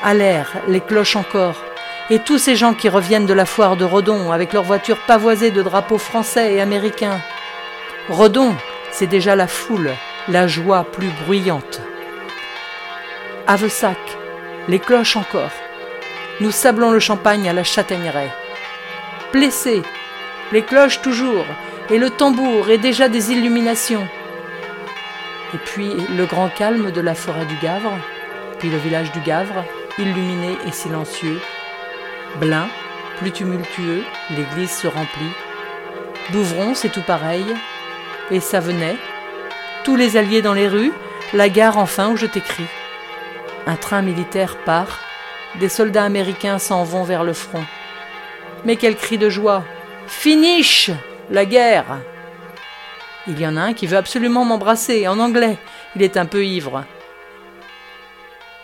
À 0.03 0.15
l'air, 0.15 0.53
les 0.69 0.81
cloches 0.81 1.17
encore, 1.17 1.63
et 2.11 2.19
tous 2.19 2.39
ces 2.39 2.57
gens 2.57 2.75
qui 2.75 2.89
reviennent 2.89 3.27
de 3.27 3.35
la 3.35 3.47
foire 3.47 3.77
de 3.77 3.85
Redon 3.85 4.33
avec 4.33 4.53
leurs 4.53 4.65
voitures 4.65 5.01
pavoisées 5.07 5.51
de 5.51 5.63
drapeaux 5.63 5.99
français 5.99 6.55
et 6.55 6.61
américains. 6.61 7.21
Redon, 8.09 8.55
c'est 8.91 9.07
déjà 9.07 9.37
la 9.37 9.47
foule, 9.47 9.91
la 10.29 10.47
joie 10.47 10.85
plus 10.85 11.11
bruyante. 11.25 11.81
Avesac, 13.47 14.18
les 14.69 14.79
cloches 14.79 15.17
encore. 15.17 15.53
Nous 16.41 16.51
sablons 16.51 16.91
le 16.91 17.01
champagne 17.01 17.49
à 17.49 17.53
la 17.53 17.65
châtaigneraie. 17.65 18.33
Plessé, 19.33 19.83
les 20.53 20.63
cloches 20.63 21.01
toujours, 21.01 21.47
et 21.91 21.99
le 21.99 22.11
tambour 22.11 22.69
et 22.69 22.79
déjà 22.79 23.09
des 23.09 23.33
illuminations. 23.33 24.07
Et 25.55 25.59
puis 25.59 25.95
le 26.17 26.27
grand 26.27 26.51
calme 26.51 26.91
de 26.91 27.01
la 27.01 27.15
forêt 27.15 27.47
du 27.47 27.57
Gavre, 27.57 27.99
puis 28.59 28.69
le 28.69 28.77
village 28.77 29.11
du 29.13 29.21
Gavre, 29.21 29.65
illuminé 29.99 30.57
et 30.67 30.73
silencieux. 30.73 31.41
Blin, 32.39 32.69
plus 33.19 33.33
tumultueux, 33.33 34.05
l'église 34.31 34.71
se 34.71 34.87
remplit. 34.87 35.33
Bouvron, 36.31 36.75
c'est 36.75 36.91
tout 36.91 37.03
pareil. 37.03 37.47
Et 38.31 38.41
ça 38.41 38.61
venait. 38.61 38.97
Tous 39.85 39.97
les 39.97 40.19
alliés 40.19 40.43
dans 40.43 40.53
les 40.53 40.69
rues, 40.69 40.93
la 41.33 41.49
gare 41.49 41.79
enfin 41.79 42.11
où 42.11 42.17
je 42.17 42.27
t'écris. 42.27 42.67
Un 43.66 43.77
train 43.77 44.03
militaire 44.03 44.57
part, 44.64 45.01
des 45.59 45.68
soldats 45.68 46.05
américains 46.05 46.59
s'en 46.59 46.85
vont 46.85 47.05
vers 47.05 47.25
le 47.25 47.33
front. 47.33 47.64
Mais 48.64 48.77
quel 48.77 48.97
cri 48.97 49.18
de 49.18 49.29
joie 49.29 49.64
Finish 50.07 50.90
La 51.31 51.44
guerre 51.44 51.99
il 53.29 53.38
y 53.38 53.47
en 53.47 53.59
a 53.59 53.61
un 53.61 53.75
qui 53.75 53.87
veut 53.87 53.99
absolument 53.99 54.47
m'embrasser, 54.47 55.07
en 55.07 55.18
anglais. 55.18 55.59
Il 55.94 56.03
est 56.03 56.16
un 56.16 56.25
peu 56.25 56.47
ivre. 56.47 56.85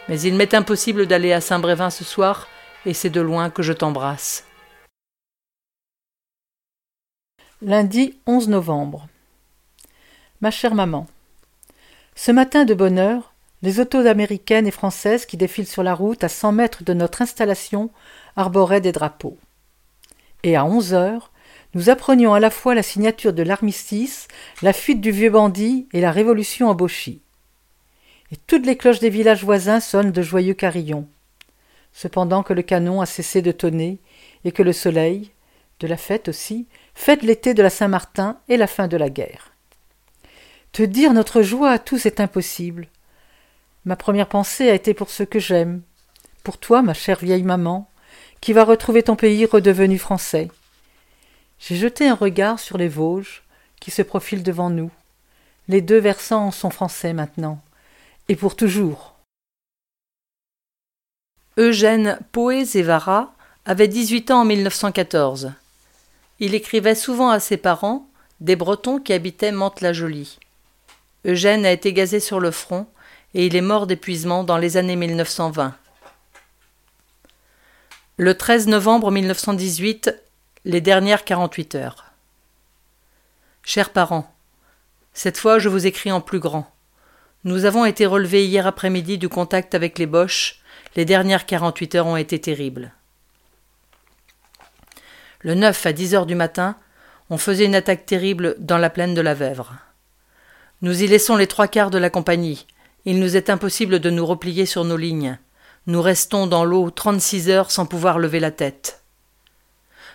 Mais 0.09 0.19
il 0.23 0.35
m'est 0.35 0.55
impossible 0.55 1.07
d'aller 1.07 1.35
à 1.35 1.43
Saint-Brévin 1.43 1.91
ce 1.91 2.03
soir, 2.03 2.49
et 2.87 2.95
c'est 2.95 3.11
de 3.11 3.21
loin 3.21 3.51
que 3.51 3.63
je 3.63 3.75
t'embrasse. 3.75 4.47
Lundi 7.61 8.19
11 8.27 8.49
novembre. 8.49 9.07
Ma 10.41 10.51
chère 10.51 10.75
maman, 10.75 11.07
ce 12.15 12.33
matin 12.33 12.65
de 12.65 12.73
bonne 12.73 12.99
heure, 12.99 13.34
les 13.65 13.81
autos 13.81 14.07
américaines 14.07 14.67
et 14.67 14.71
françaises 14.71 15.25
qui 15.25 15.39
défilent 15.39 15.67
sur 15.67 15.83
la 15.83 15.95
route 15.95 16.23
à 16.23 16.29
cent 16.29 16.53
mètres 16.53 16.85
de 16.85 16.93
notre 16.93 17.23
installation 17.23 17.91
arboraient 18.37 18.83
des 18.83 18.93
drapeaux. 18.93 19.39
Et 20.43 20.55
à 20.55 20.67
onze 20.67 20.93
heures, 20.93 21.33
nous 21.73 21.89
apprenions 21.89 22.35
à 22.35 22.41
la 22.41 22.51
fois 22.51 22.75
la 22.75 22.83
signature 22.83 23.33
de 23.33 23.43
l'armistice, 23.43 24.29
la 24.61 24.75
fuite 24.75 25.01
du 25.01 25.11
vieux 25.11 25.31
bandit 25.31 25.89
et 25.95 26.03
la 26.03 26.13
révolution 26.13 26.69
en 26.69 26.75
Bauchi. 26.75 27.23
Et 28.33 28.37
toutes 28.37 28.67
les 28.67 28.77
cloches 28.77 29.01
des 29.01 29.09
villages 29.09 29.45
voisins 29.45 29.81
sonnent 29.81 30.13
de 30.13 30.21
joyeux 30.21 30.53
carillons. 30.53 31.09
Cependant 31.95 32.43
que 32.43 32.53
le 32.53 32.63
canon 32.63 33.01
a 33.01 33.07
cessé 33.07 33.41
de 33.41 33.51
tonner 33.51 33.99
et 34.45 34.53
que 34.53 34.63
le 34.63 34.75
soleil, 34.75 35.31
de 35.81 35.87
la 35.87 35.97
fête 35.97 36.29
aussi, 36.29 36.67
fête 36.95 37.23
l'été 37.23 37.55
de 37.55 37.63
la 37.63 37.71
Saint-Martin 37.71 38.39
et 38.51 38.59
la 38.59 38.67
fin 38.67 38.89
de 38.89 38.99
la 38.99 39.09
guerre. 39.09 39.53
Te 40.73 40.83
dire 40.83 41.15
notre 41.15 41.41
joie 41.41 41.71
à 41.71 41.79
tous 41.79 42.05
est 42.05 42.21
impossible. 42.21 42.89
Ma 43.85 43.97
première 43.97 44.29
pensée 44.29 44.71
a 44.71 44.75
été 44.75 44.95
pour 44.95 45.11
ceux 45.11 45.27
que 45.27 45.39
j'aime, 45.39 45.83
pour 46.43 46.59
toi, 46.59 46.83
ma 46.83 46.95
chère 46.95 47.19
vieille 47.19 47.43
maman, 47.43 47.91
qui 48.41 48.53
va 48.53 48.65
retrouver 48.65 49.03
ton 49.03 49.17
pays 49.17 49.45
redevenu 49.47 49.99
français. 49.99 50.51
J'ai 51.59 51.77
jeté 51.77 52.09
un 52.09 52.15
regard 52.15 52.59
sur 52.59 52.79
les 52.79 52.89
Vosges 52.89 53.43
qui 53.81 53.91
se 53.91 54.03
profilent 54.03 54.43
devant 54.43 54.71
nous. 54.71 54.91
Les 55.69 55.81
deux 55.81 55.99
versants 55.99 56.51
sont 56.51 56.71
français 56.71 57.13
maintenant, 57.13 57.61
et 58.29 58.37
pour 58.37 58.57
toujours. 58.57 59.15
Eugène 61.57 62.19
Poé-Zévara 62.33 63.35
avait 63.65 63.89
18 63.89 64.31
ans 64.31 64.41
en 64.41 64.45
1914. 64.45 65.53
Il 66.41 66.55
écrivait 66.55 66.95
souvent 66.95 67.31
à 67.31 67.41
ses 67.41 67.57
parents, 67.57 68.09
des 68.41 68.57
Bretons 68.57 68.99
qui 68.99 69.13
habitaient 69.13 69.53
Mantes-la-Jolie. 69.53 70.39
Eugène 71.25 71.65
a 71.65 71.73
été 71.73 71.93
gazé 71.93 72.21
sur 72.21 72.41
le 72.41 72.51
front 72.51 72.87
et 73.35 73.47
il 73.47 73.57
est 73.57 73.61
mort 73.61 73.87
d'épuisement 73.87 74.45
dans 74.45 74.57
les 74.57 74.77
années 74.77 74.97
1920. 74.97 75.75
Le 78.17 78.35
13 78.37 78.69
novembre 78.69 79.11
1918, 79.11 80.15
les 80.65 80.81
dernières 80.81 81.25
48 81.25 81.75
heures. 81.75 82.05
Chers 83.65 83.91
parents, 83.91 84.33
cette 85.13 85.37
fois 85.37 85.59
je 85.59 85.69
vous 85.69 85.87
écris 85.87 86.13
en 86.13 86.21
plus 86.21 86.39
grand. 86.39 86.71
Nous 87.43 87.65
avons 87.65 87.85
été 87.85 88.07
relevés 88.07 88.47
hier 88.47 88.67
après-midi 88.67 89.19
du 89.19 89.29
contact 89.29 89.75
avec 89.75 89.99
les 89.99 90.07
Boches. 90.07 90.61
Les 90.97 91.05
dernières 91.05 91.45
48 91.45 91.97
heures 91.97 92.07
ont 92.07 92.17
été 92.17 92.41
terribles. 92.41 92.93
Le 95.41 95.55
9 95.55 95.87
à 95.87 95.93
10 95.93 96.15
heures 96.15 96.27
du 96.27 96.37
matin, 96.37 96.77
on 97.31 97.37
faisait 97.37 97.67
une 97.67 97.75
attaque 97.75 98.07
terrible 98.07 98.55
dans 98.59 98.79
la 98.79 98.91
plaine 98.91 99.15
de 99.15 99.21
la 99.21 99.35
Vèvre. 99.35 99.75
Nous 100.83 101.03
y 101.03 101.07
laissons 101.07 101.37
les 101.37 101.47
trois 101.47 101.69
quarts 101.69 101.91
de 101.91 101.99
la 101.99 102.11
compagnie. 102.11 102.67
Il 103.07 103.21
nous 103.21 103.37
est 103.37 103.51
impossible 103.51 104.01
de 104.01 104.11
nous 104.11 104.25
replier 104.25 104.65
sur 104.65 104.85
nos 104.85 104.97
lignes. 104.97 105.39
Nous 105.87 106.01
restons 106.01 106.47
dans 106.47 106.65
l'eau 106.65 106.91
trente-six 106.91 107.51
heures 107.51 107.71
sans 107.71 107.85
pouvoir 107.85 108.19
lever 108.19 108.41
la 108.41 108.51
tête. 108.51 109.03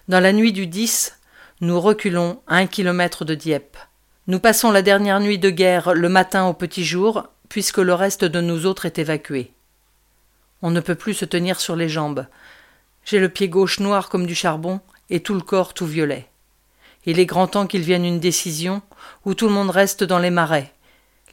Dans 0.08 0.20
la 0.20 0.34
nuit 0.34 0.54
du 0.54 0.66
10, 0.66 1.20
nous 1.62 1.80
reculons 1.80 2.42
à 2.48 2.56
un 2.56 2.66
kilomètre 2.66 3.26
de 3.26 3.36
Dieppe. 3.36 3.78
Nous 4.26 4.40
passons 4.40 4.72
la 4.72 4.82
dernière 4.82 5.20
nuit 5.20 5.38
de 5.38 5.52
guerre 5.52 5.94
le 5.94 6.10
matin 6.10 6.46
au 6.46 6.54
petit 6.54 6.84
jour, 6.84 7.28
puisque 7.48 7.78
le 7.78 7.94
reste 7.94 8.26
de 8.26 8.42
nous 8.42 8.66
autres 8.66 8.88
est 8.88 8.98
évacué. 8.98 9.54
On 10.62 10.72
ne 10.72 10.80
peut 10.80 10.96
plus 10.96 11.14
se 11.14 11.26
tenir 11.26 11.60
sur 11.60 11.76
les 11.76 11.90
jambes. 11.90 12.26
J'ai 13.06 13.20
le 13.20 13.30
pied 13.30 13.50
gauche 13.50 13.80
noir 13.80 14.10
comme 14.10 14.26
du 14.26 14.36
charbon 14.36 14.82
et 15.12 15.22
tout 15.22 15.36
le 15.36 15.42
corps 15.42 15.74
tout 15.74 15.86
violet. 15.86 16.28
Il 17.06 17.20
est 17.20 17.26
grand 17.26 17.48
temps 17.48 17.68
qu'il 17.68 17.82
vienne 17.82 18.06
une 18.06 18.20
décision 18.20 18.82
où 19.26 19.34
tout 19.34 19.48
le 19.48 19.54
monde 19.54 19.70
reste 19.70 20.04
dans 20.04 20.20
les 20.20 20.32
marais. 20.32 20.74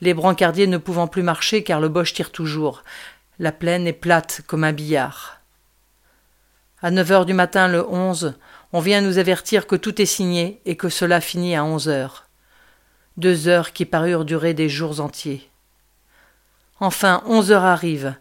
Les 0.01 0.15
brancardiers 0.15 0.67
ne 0.67 0.79
pouvant 0.79 1.07
plus 1.07 1.23
marcher 1.23 1.63
car 1.65 1.81
le 1.81 1.89
boche 1.89 2.13
tire 2.13 2.33
toujours. 2.33 2.85
La 3.39 3.53
plaine 3.53 3.87
est 3.87 3.93
plate 3.93 4.43
comme 4.47 4.65
un 4.65 4.73
billard. 4.73 5.41
À 6.83 6.91
neuf 6.91 7.11
heures 7.11 7.27
du 7.27 7.35
matin 7.35 7.69
le 7.69 7.87
onze, 7.87 8.35
on 8.73 8.81
vient 8.81 9.01
nous 9.01 9.19
avertir 9.19 9.67
que 9.67 9.77
tout 9.77 10.01
est 10.01 10.07
signé 10.07 10.61
et 10.65 10.77
que 10.77 10.89
cela 10.89 11.21
finit 11.21 11.57
à 11.57 11.65
onze 11.65 11.89
heures. 11.89 12.27
Deux 13.17 13.49
heures 13.49 13.73
qui 13.73 13.87
parurent 13.87 14.25
durer 14.25 14.53
des 14.53 14.69
jours 14.69 15.01
entiers. 15.01 15.51
Enfin, 16.81 17.23
onze 17.27 17.51
heures 17.51 17.65
arrivent. 17.65 18.15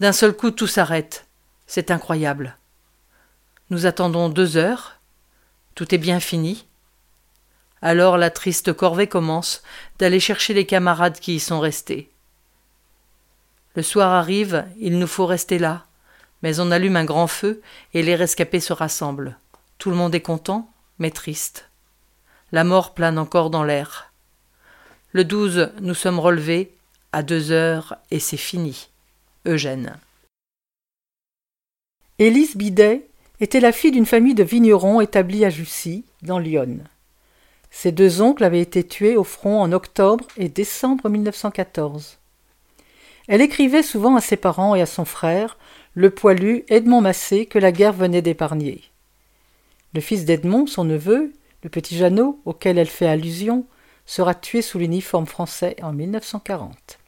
D'un 0.00 0.12
seul 0.12 0.32
coup 0.32 0.50
tout 0.50 0.66
s'arrête. 0.66 1.26
C'est 1.66 1.90
incroyable. 1.90 2.56
Nous 3.70 3.84
attendons 3.84 4.30
deux 4.30 4.56
heures. 4.56 5.00
Tout 5.74 5.94
est 5.94 5.98
bien 5.98 6.20
fini. 6.20 6.67
Alors 7.82 8.16
la 8.16 8.30
triste 8.30 8.72
corvée 8.72 9.06
commence 9.06 9.62
d'aller 9.98 10.20
chercher 10.20 10.54
les 10.54 10.66
camarades 10.66 11.20
qui 11.20 11.36
y 11.36 11.40
sont 11.40 11.60
restés. 11.60 12.10
Le 13.74 13.82
soir 13.82 14.12
arrive, 14.12 14.64
il 14.78 14.98
nous 14.98 15.06
faut 15.06 15.26
rester 15.26 15.58
là, 15.58 15.86
mais 16.42 16.60
on 16.60 16.70
allume 16.70 16.96
un 16.96 17.04
grand 17.04 17.28
feu 17.28 17.62
et 17.94 18.02
les 18.02 18.16
rescapés 18.16 18.60
se 18.60 18.72
rassemblent. 18.72 19.38
Tout 19.78 19.90
le 19.90 19.96
monde 19.96 20.14
est 20.14 20.20
content, 20.20 20.72
mais 20.98 21.10
triste. 21.10 21.68
La 22.50 22.64
mort 22.64 22.94
plane 22.94 23.18
encore 23.18 23.50
dans 23.50 23.62
l'air. 23.62 24.12
Le 25.12 25.24
12, 25.24 25.72
nous 25.80 25.94
sommes 25.94 26.18
relevés 26.18 26.74
à 27.12 27.22
deux 27.22 27.52
heures 27.52 27.96
et 28.10 28.18
c'est 28.18 28.36
fini. 28.36 28.88
Eugène. 29.46 29.96
Élise 32.18 32.56
Bidet 32.56 33.08
était 33.40 33.60
la 33.60 33.72
fille 33.72 33.92
d'une 33.92 34.06
famille 34.06 34.34
de 34.34 34.42
vignerons 34.42 35.00
établis 35.00 35.44
à 35.44 35.50
Jussy, 35.50 36.04
dans 36.22 36.40
l'Yonne. 36.40 36.84
Ses 37.70 37.92
deux 37.92 38.20
oncles 38.20 38.44
avaient 38.44 38.60
été 38.60 38.86
tués 38.86 39.16
au 39.16 39.24
front 39.24 39.60
en 39.60 39.72
octobre 39.72 40.26
et 40.36 40.48
décembre 40.48 41.08
1914. 41.08 42.18
Elle 43.28 43.42
écrivait 43.42 43.82
souvent 43.82 44.16
à 44.16 44.20
ses 44.20 44.36
parents 44.36 44.74
et 44.74 44.80
à 44.80 44.86
son 44.86 45.04
frère, 45.04 45.58
le 45.94 46.10
poilu 46.10 46.64
Edmond 46.68 47.02
Massé, 47.02 47.46
que 47.46 47.58
la 47.58 47.72
guerre 47.72 47.92
venait 47.92 48.22
d'épargner. 48.22 48.82
Le 49.94 50.00
fils 50.00 50.24
d'Edmond, 50.24 50.66
son 50.66 50.84
neveu, 50.84 51.32
le 51.62 51.70
petit 51.70 51.96
Jeannot, 51.96 52.40
auquel 52.44 52.78
elle 52.78 52.88
fait 52.88 53.06
allusion, 53.06 53.66
sera 54.06 54.34
tué 54.34 54.62
sous 54.62 54.78
l'uniforme 54.78 55.26
français 55.26 55.76
en 55.82 55.92
1940. 55.92 56.98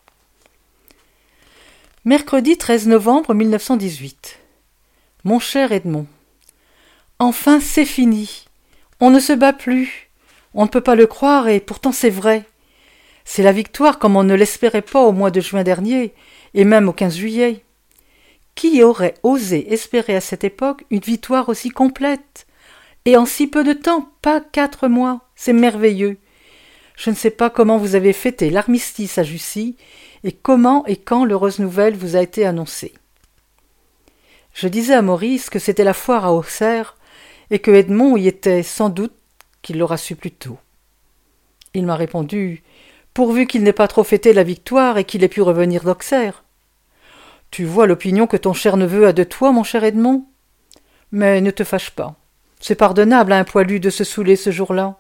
Mercredi 2.05 2.57
13 2.57 2.89
novembre 2.89 3.35
1918. 3.35 4.39
Mon 5.25 5.39
cher 5.39 5.73
Edmond, 5.73 6.07
enfin 7.19 7.61
c'est 7.61 7.87
fini. 7.87 8.47
On 9.01 9.11
ne 9.11 9.21
se 9.21 9.33
bat 9.33 9.53
plus. 9.53 10.10
On 10.55 10.65
ne 10.65 10.69
peut 10.69 10.81
pas 10.81 10.95
le 10.95 11.07
croire, 11.07 11.49
et 11.49 11.61
pourtant 11.61 11.93
c'est 11.93 12.11
vrai. 12.11 12.45
C'est 13.25 13.43
la 13.43 13.53
victoire 13.53 13.99
comme 13.99 14.17
on 14.17 14.25
ne 14.25 14.35
l'espérait 14.35 14.83
pas 14.83 15.03
au 15.03 15.13
mois 15.13 15.31
de 15.31 15.41
juin 15.41 15.63
dernier, 15.63 16.15
et 16.55 16.65
même 16.65 16.89
au 16.89 16.93
15 16.93 17.17
juillet. 17.17 17.65
Qui 18.55 18.83
aurait 18.83 19.15
osé 19.23 19.73
espérer 19.73 20.17
à 20.17 20.21
cette 20.21 20.45
époque 20.45 20.85
une 20.91 21.01
victoire 21.01 21.49
aussi 21.49 21.71
complète 21.71 22.47
Et 23.05 23.17
en 23.17 23.27
si 23.27 23.47
peu 23.47 23.63
de 23.63 23.73
temps, 23.73 24.11
pas 24.23 24.41
quatre 24.41 24.89
mois, 24.89 25.29
c'est 25.37 25.53
merveilleux. 25.53 26.19
Je 26.97 27.11
ne 27.11 27.15
sais 27.15 27.31
pas 27.31 27.49
comment 27.49 27.79
vous 27.79 27.95
avez 27.95 28.13
fêté 28.13 28.51
l'armistice 28.51 29.17
à 29.17 29.23
Jussy, 29.23 29.77
et 30.25 30.33
comment 30.33 30.85
et 30.87 30.97
quand 30.97 31.25
l'heureuse 31.25 31.61
nouvelle 31.61 31.97
vous 31.97 32.17
a 32.17 32.21
été 32.21 32.45
annoncée. 32.45 32.93
Je 34.53 34.69
disais 34.69 34.95
à 34.95 35.03
Maurice 35.03 35.49
que 35.49 35.59
c'était 35.59 35.85
la 35.85 35.95
foire 35.95 36.27
à 36.27 36.35
Auxerre, 36.35 36.97
et 37.51 37.59
que 37.61 37.71
Edmond 37.71 38.17
y 38.17 38.29
était 38.29 38.63
sans 38.63 38.91
doute 38.91 39.15
qu'il 39.63 39.79
l'aura 39.79 39.97
su 39.97 40.17
plus 40.17 40.31
tôt. 40.31 40.59
Il 41.75 41.87
m'a 41.87 41.97
répondu 41.97 42.63
Pourvu 43.15 43.47
qu'il 43.47 43.63
n'ait 43.63 43.73
pas 43.73 43.89
trop 43.89 44.05
fêté 44.05 44.33
la 44.33 44.45
victoire 44.45 44.97
et 44.97 45.05
qu'il 45.05 45.25
ait 45.25 45.29
pu 45.29 45.43
revenir 45.43 45.83
d'Auxerre. 45.83 46.45
Tu 47.51 47.65
vois 47.65 47.87
l'opinion 47.87 48.27
que 48.27 48.37
ton 48.37 48.53
cher 48.53 48.77
neveu 48.77 49.07
a 49.07 49.13
de 49.13 49.25
toi, 49.25 49.51
mon 49.51 49.65
cher 49.65 49.83
Edmond? 49.83 50.25
Mais 51.11 51.41
ne 51.41 51.51
te 51.51 51.65
fâche 51.65 51.91
pas. 51.91 52.15
C'est 52.61 52.77
pardonnable 52.77 53.33
à 53.33 53.39
un 53.39 53.45
poilu 53.45 53.81
de 53.81 53.91
se 53.91 54.05
saouler 54.05 54.37
ce 54.37 54.51
jour-là. 54.51 54.97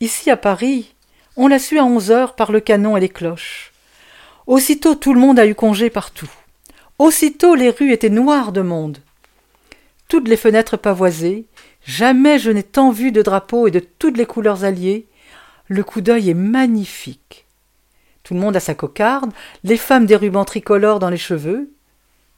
Ici 0.00 0.30
à 0.30 0.36
Paris, 0.36 0.94
on 1.36 1.46
l'a 1.46 1.60
su 1.60 1.78
à 1.78 1.84
onze 1.84 2.10
heures 2.10 2.34
par 2.34 2.50
le 2.50 2.58
canon 2.58 2.96
et 2.96 3.00
les 3.00 3.08
cloches. 3.08 3.72
Aussitôt 4.48 4.96
tout 4.96 5.14
le 5.14 5.20
monde 5.20 5.38
a 5.38 5.46
eu 5.46 5.54
congé 5.54 5.90
partout. 5.90 6.30
Aussitôt 6.98 7.54
les 7.54 7.70
rues 7.70 7.92
étaient 7.92 8.10
noires 8.10 8.50
de 8.50 8.62
monde. 8.62 8.98
Toutes 10.12 10.28
les 10.28 10.36
fenêtres 10.36 10.76
pavoisées, 10.76 11.46
Jamais 11.86 12.38
je 12.38 12.50
n'ai 12.50 12.62
tant 12.62 12.90
vu 12.90 13.12
de 13.12 13.22
drapeaux 13.22 13.66
et 13.66 13.70
de 13.70 13.80
toutes 13.80 14.18
les 14.18 14.26
couleurs 14.26 14.62
alliées. 14.62 15.06
Le 15.68 15.82
coup 15.82 16.02
d'œil 16.02 16.28
est 16.28 16.34
magnifique. 16.34 17.46
Tout 18.22 18.34
le 18.34 18.40
monde 18.40 18.54
a 18.54 18.60
sa 18.60 18.74
cocarde, 18.74 19.32
les 19.64 19.78
femmes 19.78 20.04
des 20.04 20.16
rubans 20.16 20.44
tricolores 20.44 20.98
dans 20.98 21.08
les 21.08 21.16
cheveux. 21.16 21.70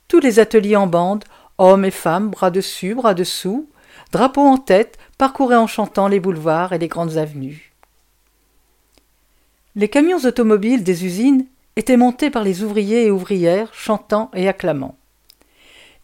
Tous 0.06 0.20
les 0.20 0.38
ateliers 0.38 0.76
en 0.76 0.86
bande, 0.86 1.24
hommes 1.58 1.84
et 1.84 1.90
femmes, 1.90 2.30
bras 2.30 2.52
dessus, 2.52 2.94
bras 2.94 3.12
dessous, 3.12 3.68
drapeaux 4.12 4.46
en 4.46 4.56
tête, 4.56 4.96
parcouraient 5.18 5.56
en 5.56 5.66
chantant 5.66 6.06
les 6.06 6.20
boulevards 6.20 6.74
et 6.74 6.78
les 6.78 6.86
grandes 6.86 7.16
avenues. 7.16 7.72
Les 9.74 9.88
camions 9.88 10.24
automobiles 10.24 10.84
des 10.84 11.04
usines 11.04 11.44
étaient 11.74 11.96
montés 11.96 12.30
par 12.30 12.44
les 12.44 12.62
ouvriers 12.62 13.06
et 13.06 13.10
ouvrières, 13.10 13.74
chantant 13.74 14.30
et 14.32 14.46
acclamant. 14.46 14.96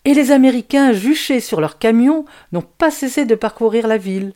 Et 0.04 0.14
les 0.14 0.30
Américains, 0.30 0.92
juchés 0.92 1.40
sur 1.40 1.60
leurs 1.60 1.78
camions, 1.78 2.24
n'ont 2.52 2.62
pas 2.62 2.90
cessé 2.90 3.26
de 3.26 3.34
parcourir 3.34 3.86
la 3.86 3.98
ville, 3.98 4.32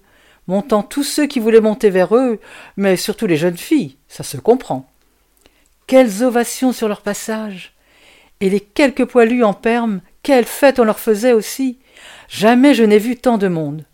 montant 0.46 0.83
tous 0.83 1.05
ceux 1.05 1.27
qui 1.27 1.40
voulaient 1.40 1.61
monter 1.61 1.88
vers 1.88 2.14
eux, 2.14 2.38
mais 2.77 2.96
surtout 2.96 3.27
les 3.27 3.38
jeunes 3.38 3.57
filles, 3.57 3.96
ça 4.09 4.22
se 4.22 4.37
comprend. 4.37 4.88
Quelles 5.87 6.22
ovations 6.22 6.72
sur 6.72 6.88
leur 6.88 7.00
passage 7.00 7.72
Et 8.40 8.50
les 8.50 8.61
quelques 8.61 9.07
poilus 9.07 9.44
en 9.44 9.55
perme, 9.55 10.00
quelle 10.22 10.44
fête 10.44 10.79
on 10.79 10.85
leur 10.85 10.98
faisait 10.98 11.33
aussi 11.33 11.79
Jamais 12.29 12.74
je 12.74 12.85
n'ai 12.85 12.98
vu 12.98 13.16
tant 13.16 13.38
de 13.38 13.48
monde. 13.48 13.85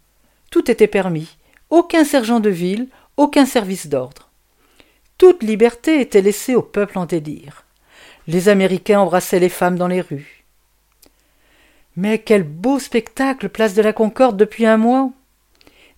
Tout 0.50 0.70
était 0.70 0.88
permis, 0.88 1.36
aucun 1.68 2.04
sergent 2.04 2.40
de 2.40 2.50
ville, 2.50 2.88
aucun 3.16 3.46
service 3.46 3.86
d'ordre. 3.86 4.30
Toute 5.18 5.42
liberté 5.42 6.00
était 6.00 6.22
laissée 6.22 6.54
au 6.54 6.62
peuple 6.62 6.98
en 6.98 7.06
délire. 7.06 7.64
Les 8.26 8.48
Américains 8.48 9.00
embrassaient 9.00 9.38
les 9.38 9.48
femmes 9.48 9.76
dans 9.76 9.88
les 9.88 10.00
rues. 10.00 10.39
Mais 11.96 12.18
quel 12.18 12.42
beau 12.42 12.78
spectacle, 12.78 13.48
place 13.48 13.74
de 13.74 13.82
la 13.82 13.92
Concorde 13.92 14.36
depuis 14.36 14.66
un 14.66 14.76
mois. 14.76 15.10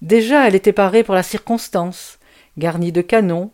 Déjà 0.00 0.46
elle 0.46 0.54
était 0.54 0.72
parée 0.72 1.04
pour 1.04 1.14
la 1.14 1.22
circonstance, 1.22 2.18
garnie 2.58 2.92
de 2.92 3.02
canons, 3.02 3.50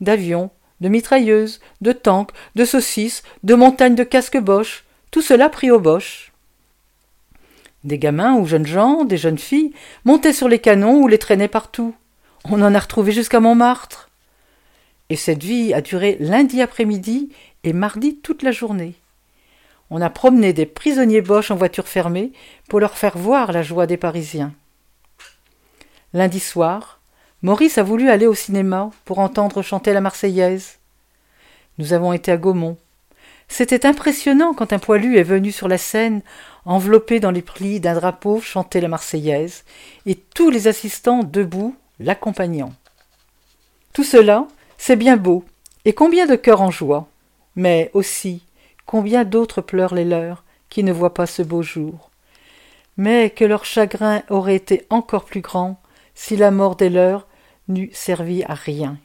d'avions, 0.00 0.50
de 0.80 0.88
mitrailleuses, 0.88 1.60
de 1.80 1.92
tanks, 1.92 2.32
de 2.56 2.64
saucisses, 2.64 3.22
de 3.44 3.54
montagnes 3.54 3.94
de 3.94 4.04
casques 4.04 4.40
boches, 4.40 4.84
tout 5.10 5.22
cela 5.22 5.48
pris 5.48 5.70
au 5.70 5.78
boche. 5.78 6.32
Des 7.84 7.98
gamins 7.98 8.34
ou 8.34 8.46
jeunes 8.46 8.66
gens, 8.66 9.04
des 9.04 9.16
jeunes 9.16 9.38
filles, 9.38 9.72
montaient 10.04 10.32
sur 10.32 10.48
les 10.48 10.58
canons 10.58 11.02
ou 11.02 11.08
les 11.08 11.18
traînaient 11.18 11.48
partout. 11.48 11.94
On 12.44 12.62
en 12.62 12.74
a 12.74 12.78
retrouvé 12.78 13.12
jusqu'à 13.12 13.40
Montmartre. 13.40 14.10
Et 15.08 15.16
cette 15.16 15.42
vie 15.42 15.74
a 15.74 15.80
duré 15.80 16.16
lundi 16.20 16.62
après-midi 16.62 17.30
et 17.64 17.72
mardi 17.72 18.16
toute 18.16 18.42
la 18.42 18.52
journée. 18.52 18.94
On 19.94 20.00
a 20.00 20.08
promené 20.08 20.54
des 20.54 20.64
prisonniers 20.64 21.20
boches 21.20 21.50
en 21.50 21.54
voiture 21.54 21.86
fermée 21.86 22.32
pour 22.70 22.80
leur 22.80 22.96
faire 22.96 23.18
voir 23.18 23.52
la 23.52 23.62
joie 23.62 23.86
des 23.86 23.98
Parisiens. 23.98 24.54
Lundi 26.14 26.40
soir, 26.40 26.98
Maurice 27.42 27.76
a 27.76 27.82
voulu 27.82 28.08
aller 28.08 28.26
au 28.26 28.34
cinéma 28.34 28.88
pour 29.04 29.18
entendre 29.18 29.60
chanter 29.60 29.92
la 29.92 30.00
Marseillaise. 30.00 30.78
Nous 31.76 31.92
avons 31.92 32.14
été 32.14 32.32
à 32.32 32.38
Gaumont. 32.38 32.78
C'était 33.48 33.84
impressionnant 33.84 34.54
quand 34.54 34.72
un 34.72 34.78
poilu 34.78 35.18
est 35.18 35.22
venu 35.22 35.52
sur 35.52 35.68
la 35.68 35.76
scène, 35.76 36.22
enveloppé 36.64 37.20
dans 37.20 37.30
les 37.30 37.42
plis 37.42 37.78
d'un 37.78 37.92
drapeau, 37.92 38.40
chanter 38.40 38.80
la 38.80 38.88
Marseillaise, 38.88 39.62
et 40.06 40.14
tous 40.14 40.48
les 40.48 40.68
assistants 40.68 41.22
debout 41.22 41.76
l'accompagnant. 42.00 42.72
Tout 43.92 44.04
cela, 44.04 44.48
c'est 44.78 44.96
bien 44.96 45.18
beau, 45.18 45.44
et 45.84 45.92
combien 45.92 46.24
de 46.24 46.36
cœurs 46.36 46.62
en 46.62 46.70
joie, 46.70 47.08
mais 47.56 47.90
aussi 47.92 48.40
Combien 48.86 49.24
d'autres 49.24 49.60
pleurent 49.60 49.94
les 49.94 50.04
leurs, 50.04 50.44
qui 50.68 50.82
ne 50.84 50.92
voient 50.92 51.14
pas 51.14 51.26
ce 51.26 51.42
beau 51.42 51.62
jour. 51.62 52.10
Mais 52.96 53.30
que 53.30 53.44
leur 53.44 53.64
chagrin 53.64 54.22
aurait 54.28 54.56
été 54.56 54.86
encore 54.90 55.24
plus 55.24 55.40
grand 55.40 55.80
si 56.14 56.36
la 56.36 56.50
mort 56.50 56.76
des 56.76 56.90
leurs 56.90 57.26
n'eût 57.68 57.90
servi 57.92 58.42
à 58.44 58.54
rien. 58.54 58.98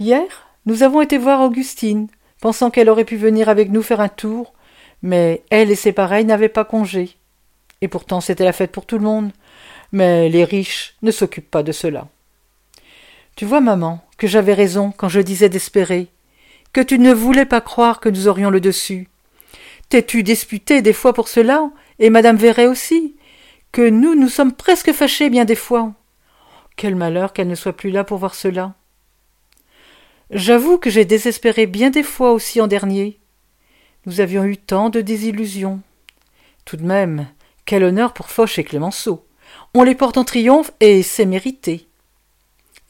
Hier, 0.00 0.48
nous 0.66 0.82
avons 0.82 1.00
été 1.00 1.18
voir 1.18 1.40
Augustine, 1.40 2.08
pensant 2.40 2.70
qu'elle 2.70 2.90
aurait 2.90 3.04
pu 3.04 3.16
venir 3.16 3.48
avec 3.48 3.70
nous 3.70 3.82
faire 3.82 4.00
un 4.00 4.08
tour, 4.08 4.52
Mais 5.02 5.42
elle 5.50 5.70
et 5.70 5.76
ses 5.76 5.92
pareils 5.92 6.24
n'avaient 6.24 6.48
pas 6.48 6.64
congé. 6.64 7.16
Et 7.80 7.88
pourtant 7.88 8.20
c'était 8.20 8.44
la 8.44 8.52
fête 8.52 8.72
pour 8.72 8.86
tout 8.86 8.98
le 8.98 9.04
monde. 9.04 9.30
Mais 9.92 10.28
les 10.28 10.44
riches 10.44 10.96
ne 11.02 11.10
s'occupent 11.10 11.50
pas 11.50 11.62
de 11.62 11.72
cela. 11.72 12.08
Tu 13.36 13.44
vois, 13.44 13.60
maman, 13.60 14.00
que 14.16 14.26
j'avais 14.26 14.54
raison 14.54 14.92
quand 14.96 15.10
je 15.10 15.20
disais 15.20 15.50
d'espérer, 15.50 16.08
que 16.76 16.82
tu 16.82 16.98
ne 16.98 17.14
voulais 17.14 17.46
pas 17.46 17.62
croire 17.62 18.00
que 18.00 18.10
nous 18.10 18.28
aurions 18.28 18.50
le 18.50 18.60
dessus. 18.60 19.08
T'es-tu 19.88 20.22
disputé 20.22 20.82
des 20.82 20.92
fois 20.92 21.14
pour 21.14 21.26
cela, 21.26 21.70
et 21.98 22.10
madame 22.10 22.36
Verret 22.36 22.66
aussi, 22.66 23.16
que 23.72 23.88
nous 23.88 24.14
nous 24.14 24.28
sommes 24.28 24.52
presque 24.52 24.92
fâchés 24.92 25.30
bien 25.30 25.46
des 25.46 25.54
fois? 25.54 25.94
Quel 26.76 26.94
malheur 26.94 27.32
qu'elle 27.32 27.48
ne 27.48 27.54
soit 27.54 27.72
plus 27.72 27.88
là 27.88 28.04
pour 28.04 28.18
voir 28.18 28.34
cela. 28.34 28.74
J'avoue 30.28 30.76
que 30.76 30.90
j'ai 30.90 31.06
désespéré 31.06 31.64
bien 31.64 31.88
des 31.88 32.02
fois 32.02 32.32
aussi 32.32 32.60
en 32.60 32.66
dernier. 32.66 33.20
Nous 34.04 34.20
avions 34.20 34.44
eu 34.44 34.58
tant 34.58 34.90
de 34.90 35.00
désillusions. 35.00 35.80
Tout 36.66 36.76
de 36.76 36.84
même, 36.84 37.26
quel 37.64 37.84
honneur 37.84 38.12
pour 38.12 38.28
Foch 38.28 38.58
et 38.58 38.64
Clémenceau. 38.64 39.26
On 39.72 39.82
les 39.82 39.94
porte 39.94 40.18
en 40.18 40.24
triomphe 40.24 40.72
et 40.80 41.02
c'est 41.02 41.24
mérité. 41.24 41.88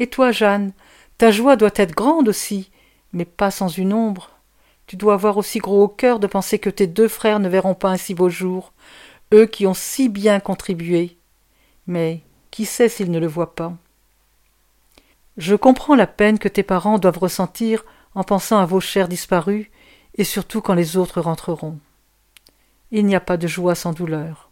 Et 0.00 0.08
toi, 0.08 0.32
Jeanne, 0.32 0.72
ta 1.18 1.30
joie 1.30 1.54
doit 1.54 1.70
être 1.76 1.94
grande 1.94 2.28
aussi, 2.28 2.68
mais 3.16 3.24
pas 3.24 3.50
sans 3.50 3.68
une 3.68 3.94
ombre. 3.94 4.30
Tu 4.86 4.96
dois 4.96 5.14
avoir 5.14 5.38
aussi 5.38 5.58
gros 5.58 5.82
au 5.82 5.88
cœur 5.88 6.20
de 6.20 6.26
penser 6.26 6.58
que 6.58 6.68
tes 6.68 6.86
deux 6.86 7.08
frères 7.08 7.40
ne 7.40 7.48
verront 7.48 7.74
pas 7.74 7.88
un 7.88 7.96
si 7.96 8.14
beau 8.14 8.28
jour, 8.28 8.74
eux 9.32 9.46
qui 9.46 9.66
ont 9.66 9.74
si 9.74 10.10
bien 10.10 10.38
contribué. 10.38 11.16
Mais 11.86 12.20
qui 12.50 12.66
sait 12.66 12.90
s'ils 12.90 13.10
ne 13.10 13.18
le 13.18 13.26
voient 13.26 13.54
pas? 13.54 13.72
Je 15.38 15.54
comprends 15.54 15.94
la 15.94 16.06
peine 16.06 16.38
que 16.38 16.48
tes 16.48 16.62
parents 16.62 16.98
doivent 16.98 17.18
ressentir 17.18 17.84
en 18.14 18.22
pensant 18.22 18.58
à 18.58 18.66
vos 18.66 18.80
chers 18.80 19.08
disparus, 19.08 19.66
et 20.14 20.24
surtout 20.24 20.60
quand 20.60 20.74
les 20.74 20.98
autres 20.98 21.20
rentreront. 21.20 21.78
Il 22.90 23.06
n'y 23.06 23.16
a 23.16 23.20
pas 23.20 23.38
de 23.38 23.46
joie 23.46 23.74
sans 23.74 23.92
douleur. 23.92 24.50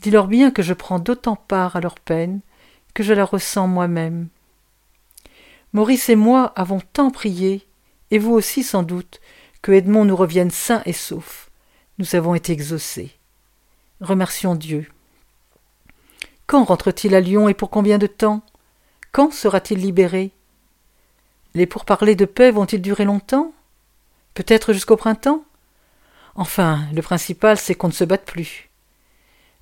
Dis-leur 0.00 0.26
bien 0.26 0.50
que 0.50 0.62
je 0.62 0.74
prends 0.74 0.98
d'autant 0.98 1.36
part 1.36 1.76
à 1.76 1.80
leur 1.80 1.96
peine 1.96 2.40
que 2.94 3.02
je 3.02 3.12
la 3.12 3.24
ressens 3.24 3.68
moi-même. 3.68 4.28
Maurice 5.72 6.08
et 6.08 6.16
moi 6.16 6.52
avons 6.56 6.80
tant 6.80 7.10
prié, 7.10 7.66
et 8.10 8.18
vous 8.18 8.32
aussi 8.32 8.62
sans 8.62 8.82
doute, 8.82 9.20
que 9.62 9.72
Edmond 9.72 10.04
nous 10.04 10.16
revienne 10.16 10.50
sain 10.50 10.82
et 10.86 10.92
sauf. 10.92 11.50
Nous 11.98 12.14
avons 12.14 12.34
été 12.34 12.52
exaucés. 12.52 13.10
Remercions 14.00 14.54
Dieu. 14.54 14.88
Quand 16.46 16.64
rentre-t-il 16.64 17.14
à 17.14 17.20
Lyon 17.20 17.48
et 17.48 17.54
pour 17.54 17.70
combien 17.70 17.98
de 17.98 18.06
temps? 18.06 18.42
Quand 19.12 19.32
sera-t-il 19.32 19.80
libéré? 19.80 20.30
Les 21.54 21.66
pourparlers 21.66 22.14
de 22.14 22.24
paix 22.24 22.50
vont-ils 22.50 22.80
durer 22.80 23.04
longtemps? 23.04 23.52
Peut-être 24.34 24.72
jusqu'au 24.72 24.96
printemps? 24.96 25.44
Enfin, 26.34 26.86
le 26.94 27.02
principal, 27.02 27.58
c'est 27.58 27.74
qu'on 27.74 27.88
ne 27.88 27.92
se 27.92 28.04
batte 28.04 28.24
plus. 28.24 28.70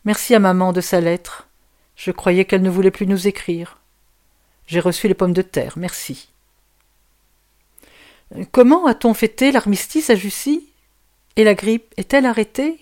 Merci 0.04 0.34
à 0.34 0.38
maman 0.38 0.72
de 0.72 0.80
sa 0.80 1.00
lettre. 1.00 1.48
Je 1.96 2.10
croyais 2.10 2.44
qu'elle 2.44 2.62
ne 2.62 2.70
voulait 2.70 2.90
plus 2.90 3.06
nous 3.06 3.26
écrire. 3.26 3.78
J'ai 4.66 4.80
reçu 4.80 5.08
les 5.08 5.14
pommes 5.14 5.32
de 5.32 5.42
terre, 5.42 5.74
merci. 5.76 6.28
Comment 8.50 8.86
a-t-on 8.86 9.14
fêté 9.14 9.52
l'armistice 9.52 10.10
à 10.10 10.16
Jussy? 10.16 10.68
Et 11.36 11.44
la 11.44 11.54
grippe 11.54 11.94
est-elle 11.96 12.26
arrêtée? 12.26 12.80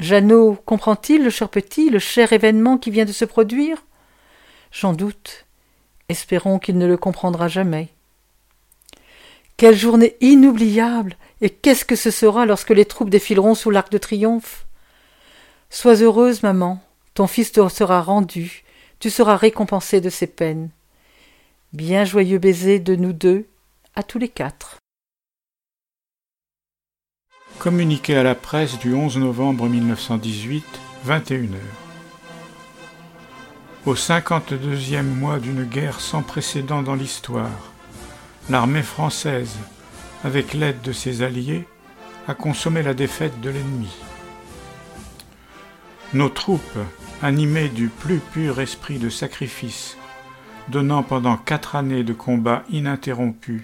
Jeannot 0.00 0.56
comprend-il, 0.66 1.22
le 1.22 1.30
cher 1.30 1.48
petit, 1.48 1.90
le 1.90 2.00
cher 2.00 2.32
événement 2.32 2.78
qui 2.78 2.90
vient 2.90 3.04
de 3.04 3.12
se 3.12 3.24
produire? 3.24 3.84
J'en 4.72 4.92
doute. 4.92 5.46
Espérons 6.08 6.58
qu'il 6.58 6.78
ne 6.78 6.86
le 6.86 6.96
comprendra 6.96 7.46
jamais. 7.46 7.88
Quelle 9.56 9.76
journée 9.76 10.16
inoubliable! 10.20 11.16
Et 11.40 11.50
qu'est-ce 11.50 11.84
que 11.84 11.96
ce 11.96 12.10
sera 12.10 12.46
lorsque 12.46 12.70
les 12.70 12.84
troupes 12.84 13.10
défileront 13.10 13.54
sous 13.54 13.70
l'arc 13.70 13.92
de 13.92 13.98
triomphe? 13.98 14.66
Sois 15.70 16.02
heureuse, 16.02 16.42
maman, 16.42 16.82
ton 17.14 17.26
fils 17.26 17.52
te 17.52 17.68
sera 17.68 18.02
rendu, 18.02 18.64
tu 19.02 19.10
seras 19.10 19.34
récompensé 19.34 20.00
de 20.00 20.10
ses 20.10 20.28
peines. 20.28 20.70
Bien 21.72 22.04
joyeux 22.04 22.38
baiser 22.38 22.78
de 22.78 22.94
nous 22.94 23.12
deux, 23.12 23.48
à 23.96 24.04
tous 24.04 24.20
les 24.20 24.28
quatre. 24.28 24.76
Communiqué 27.58 28.14
à 28.14 28.22
la 28.22 28.36
presse 28.36 28.78
du 28.78 28.94
11 28.94 29.18
novembre 29.18 29.68
1918, 29.68 30.64
21h. 31.04 31.48
Au 33.86 33.96
52e 33.96 35.02
mois 35.02 35.40
d'une 35.40 35.64
guerre 35.64 35.98
sans 35.98 36.22
précédent 36.22 36.82
dans 36.82 36.94
l'histoire, 36.94 37.72
l'armée 38.50 38.84
française, 38.84 39.56
avec 40.22 40.54
l'aide 40.54 40.80
de 40.80 40.92
ses 40.92 41.22
alliés, 41.22 41.66
a 42.28 42.34
consommé 42.34 42.84
la 42.84 42.94
défaite 42.94 43.40
de 43.40 43.50
l'ennemi. 43.50 43.90
Nos 46.14 46.28
troupes, 46.28 46.78
animées 47.22 47.68
du 47.68 47.88
plus 47.88 48.18
pur 48.18 48.60
esprit 48.60 48.98
de 48.98 49.08
sacrifice, 49.08 49.96
donnant 50.68 51.04
pendant 51.04 51.36
quatre 51.36 51.76
années 51.76 52.02
de 52.02 52.12
combats 52.12 52.64
ininterrompus 52.68 53.62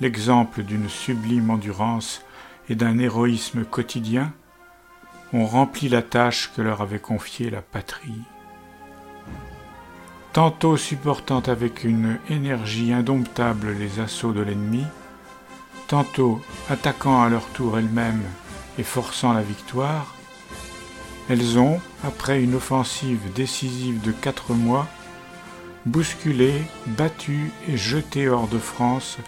l'exemple 0.00 0.62
d'une 0.62 0.88
sublime 0.88 1.50
endurance 1.50 2.22
et 2.70 2.74
d'un 2.74 2.98
héroïsme 2.98 3.64
quotidien, 3.64 4.32
ont 5.34 5.44
rempli 5.44 5.88
la 5.90 6.00
tâche 6.00 6.50
que 6.56 6.62
leur 6.62 6.80
avait 6.80 6.98
confiée 6.98 7.50
la 7.50 7.60
patrie. 7.60 8.22
Tantôt 10.32 10.76
supportant 10.76 11.40
avec 11.40 11.84
une 11.84 12.18
énergie 12.30 12.92
indomptable 12.92 13.72
les 13.72 14.00
assauts 14.00 14.32
de 14.32 14.40
l'ennemi, 14.40 14.84
tantôt 15.86 16.40
attaquant 16.70 17.22
à 17.22 17.28
leur 17.28 17.46
tour 17.48 17.78
elles-mêmes 17.78 18.24
et 18.78 18.82
forçant 18.82 19.32
la 19.32 19.42
victoire, 19.42 20.15
elles 21.28 21.58
ont, 21.58 21.80
après 22.04 22.42
une 22.42 22.54
offensive 22.54 23.32
décisive 23.34 24.00
de 24.02 24.12
quatre 24.12 24.52
mois, 24.52 24.86
bousculé, 25.84 26.52
battu 26.86 27.52
et 27.68 27.76
jeté 27.76 28.28
hors 28.28 28.48
de 28.48 28.58
France 28.58 29.18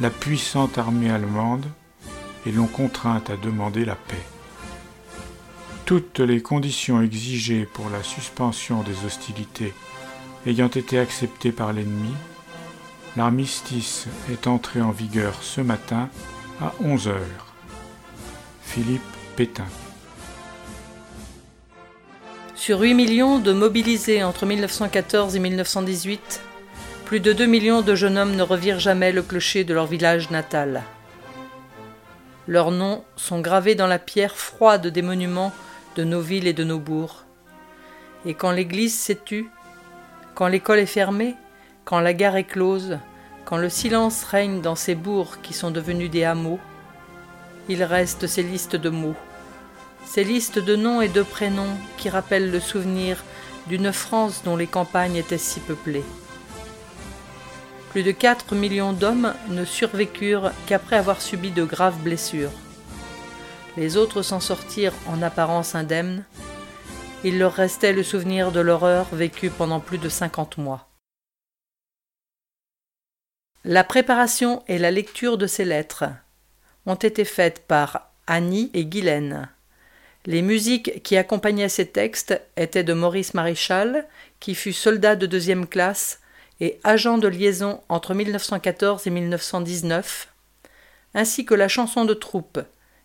la 0.00 0.10
puissante 0.10 0.78
armée 0.78 1.10
allemande 1.10 1.66
et 2.46 2.52
l'ont 2.52 2.66
contrainte 2.66 3.30
à 3.30 3.36
demander 3.36 3.84
la 3.84 3.94
paix. 3.94 4.24
Toutes 5.84 6.20
les 6.20 6.40
conditions 6.40 7.02
exigées 7.02 7.66
pour 7.66 7.90
la 7.90 8.02
suspension 8.02 8.82
des 8.82 9.04
hostilités 9.04 9.74
ayant 10.46 10.68
été 10.68 10.98
acceptées 10.98 11.52
par 11.52 11.72
l'ennemi, 11.72 12.14
l'armistice 13.16 14.06
est 14.30 14.46
entré 14.46 14.80
en 14.80 14.90
vigueur 14.90 15.42
ce 15.42 15.60
matin 15.60 16.08
à 16.60 16.72
11 16.80 17.08
heures. 17.08 17.54
Philippe 18.62 19.02
Pétain. 19.36 19.66
Sur 22.64 22.80
8 22.80 22.94
millions 22.94 23.40
de 23.40 23.52
mobilisés 23.52 24.24
entre 24.24 24.46
1914 24.46 25.36
et 25.36 25.38
1918, 25.38 26.40
plus 27.04 27.20
de 27.20 27.34
2 27.34 27.44
millions 27.44 27.82
de 27.82 27.94
jeunes 27.94 28.16
hommes 28.16 28.36
ne 28.36 28.42
revirent 28.42 28.80
jamais 28.80 29.12
le 29.12 29.22
clocher 29.22 29.64
de 29.64 29.74
leur 29.74 29.84
village 29.84 30.30
natal. 30.30 30.82
Leurs 32.48 32.70
noms 32.70 33.04
sont 33.16 33.40
gravés 33.40 33.74
dans 33.74 33.86
la 33.86 33.98
pierre 33.98 34.34
froide 34.34 34.86
des 34.86 35.02
monuments 35.02 35.52
de 35.96 36.04
nos 36.04 36.22
villes 36.22 36.46
et 36.46 36.54
de 36.54 36.64
nos 36.64 36.78
bourgs. 36.78 37.24
Et 38.24 38.32
quand 38.32 38.52
l'église 38.52 38.98
s'est 38.98 39.20
tue, 39.22 39.50
quand 40.34 40.48
l'école 40.48 40.78
est 40.78 40.86
fermée, 40.86 41.34
quand 41.84 42.00
la 42.00 42.14
gare 42.14 42.36
est 42.36 42.44
close, 42.44 42.98
quand 43.44 43.58
le 43.58 43.68
silence 43.68 44.24
règne 44.24 44.62
dans 44.62 44.74
ces 44.74 44.94
bourgs 44.94 45.36
qui 45.42 45.52
sont 45.52 45.70
devenus 45.70 46.10
des 46.10 46.24
hameaux, 46.24 46.60
il 47.68 47.84
reste 47.84 48.26
ces 48.26 48.42
listes 48.42 48.76
de 48.76 48.88
mots, 48.88 49.16
ces 50.06 50.24
listes 50.24 50.58
de 50.58 50.76
noms 50.76 51.00
et 51.00 51.08
de 51.08 51.22
prénoms 51.22 51.76
qui 51.96 52.08
rappellent 52.08 52.50
le 52.50 52.60
souvenir 52.60 53.22
d'une 53.66 53.92
France 53.92 54.42
dont 54.44 54.56
les 54.56 54.66
campagnes 54.66 55.16
étaient 55.16 55.38
si 55.38 55.60
peuplées. 55.60 56.04
Plus 57.90 58.02
de 58.02 58.10
4 58.12 58.54
millions 58.54 58.92
d'hommes 58.92 59.34
ne 59.48 59.64
survécurent 59.64 60.50
qu'après 60.66 60.96
avoir 60.96 61.22
subi 61.22 61.50
de 61.50 61.64
graves 61.64 61.98
blessures. 61.98 62.52
Les 63.76 63.96
autres 63.96 64.22
s'en 64.22 64.40
sortirent 64.40 64.94
en 65.06 65.22
apparence 65.22 65.74
indemnes. 65.74 66.24
Il 67.24 67.38
leur 67.38 67.52
restait 67.52 67.92
le 67.92 68.02
souvenir 68.02 68.52
de 68.52 68.60
l'horreur 68.60 69.06
vécue 69.12 69.50
pendant 69.50 69.80
plus 69.80 69.98
de 69.98 70.08
50 70.08 70.58
mois. 70.58 70.88
La 73.64 73.82
préparation 73.82 74.62
et 74.68 74.78
la 74.78 74.90
lecture 74.90 75.38
de 75.38 75.46
ces 75.46 75.64
lettres 75.64 76.04
ont 76.86 76.96
été 76.96 77.24
faites 77.24 77.66
par 77.66 78.10
Annie 78.26 78.70
et 78.74 78.84
Guylaine. 78.84 79.48
Les 80.26 80.40
musiques 80.40 81.02
qui 81.02 81.18
accompagnaient 81.18 81.68
ces 81.68 81.86
textes 81.86 82.40
étaient 82.56 82.84
de 82.84 82.94
Maurice 82.94 83.34
Maréchal, 83.34 84.06
qui 84.40 84.54
fut 84.54 84.72
soldat 84.72 85.16
de 85.16 85.26
deuxième 85.26 85.66
classe 85.66 86.20
et 86.60 86.80
agent 86.82 87.18
de 87.18 87.28
liaison 87.28 87.80
entre 87.90 88.14
1914 88.14 89.06
et 89.06 89.10
1919, 89.10 90.28
ainsi 91.14 91.44
que 91.44 91.54
la 91.54 91.68
chanson 91.68 92.04
de 92.04 92.14
troupe 92.14 92.60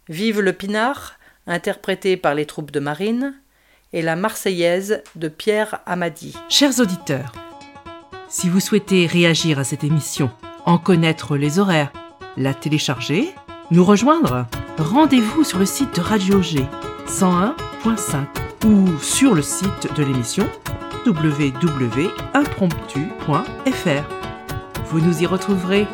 Vive 0.07 0.39
le 0.39 0.53
Pinard, 0.53 1.19
interprétée 1.45 2.15
par 2.15 2.35
les 2.35 2.45
troupes 2.45 2.71
de 2.71 2.79
marine, 2.79 3.35
et 3.91 4.01
la 4.01 4.15
Marseillaise 4.15 5.03
de 5.15 5.27
Pierre 5.27 5.79
Amadi. 5.85 6.35
Chers 6.47 6.79
auditeurs, 6.79 7.33
si 8.29 8.49
vous 8.49 8.59
souhaitez 8.59 9.07
réagir 9.07 9.59
à 9.59 9.63
cette 9.63 9.83
émission, 9.83 10.31
en 10.65 10.77
connaître 10.77 11.35
les 11.35 11.59
horaires, 11.59 11.91
la 12.37 12.53
télécharger, 12.53 13.33
nous 13.71 13.83
rejoindre, 13.83 14.47
rendez-vous 14.77 15.43
sur 15.43 15.59
le 15.59 15.65
site 15.65 15.95
de 15.95 16.01
Radio 16.01 16.41
G 16.41 16.65
101.5 17.09 18.25
ou 18.67 18.99
sur 18.99 19.33
le 19.33 19.41
site 19.41 19.91
de 19.95 20.03
l'émission 20.03 20.45
www.impromptu.fr. 21.07 24.03
Vous 24.85 25.01
nous 25.01 25.23
y 25.23 25.25
retrouverez 25.25 25.87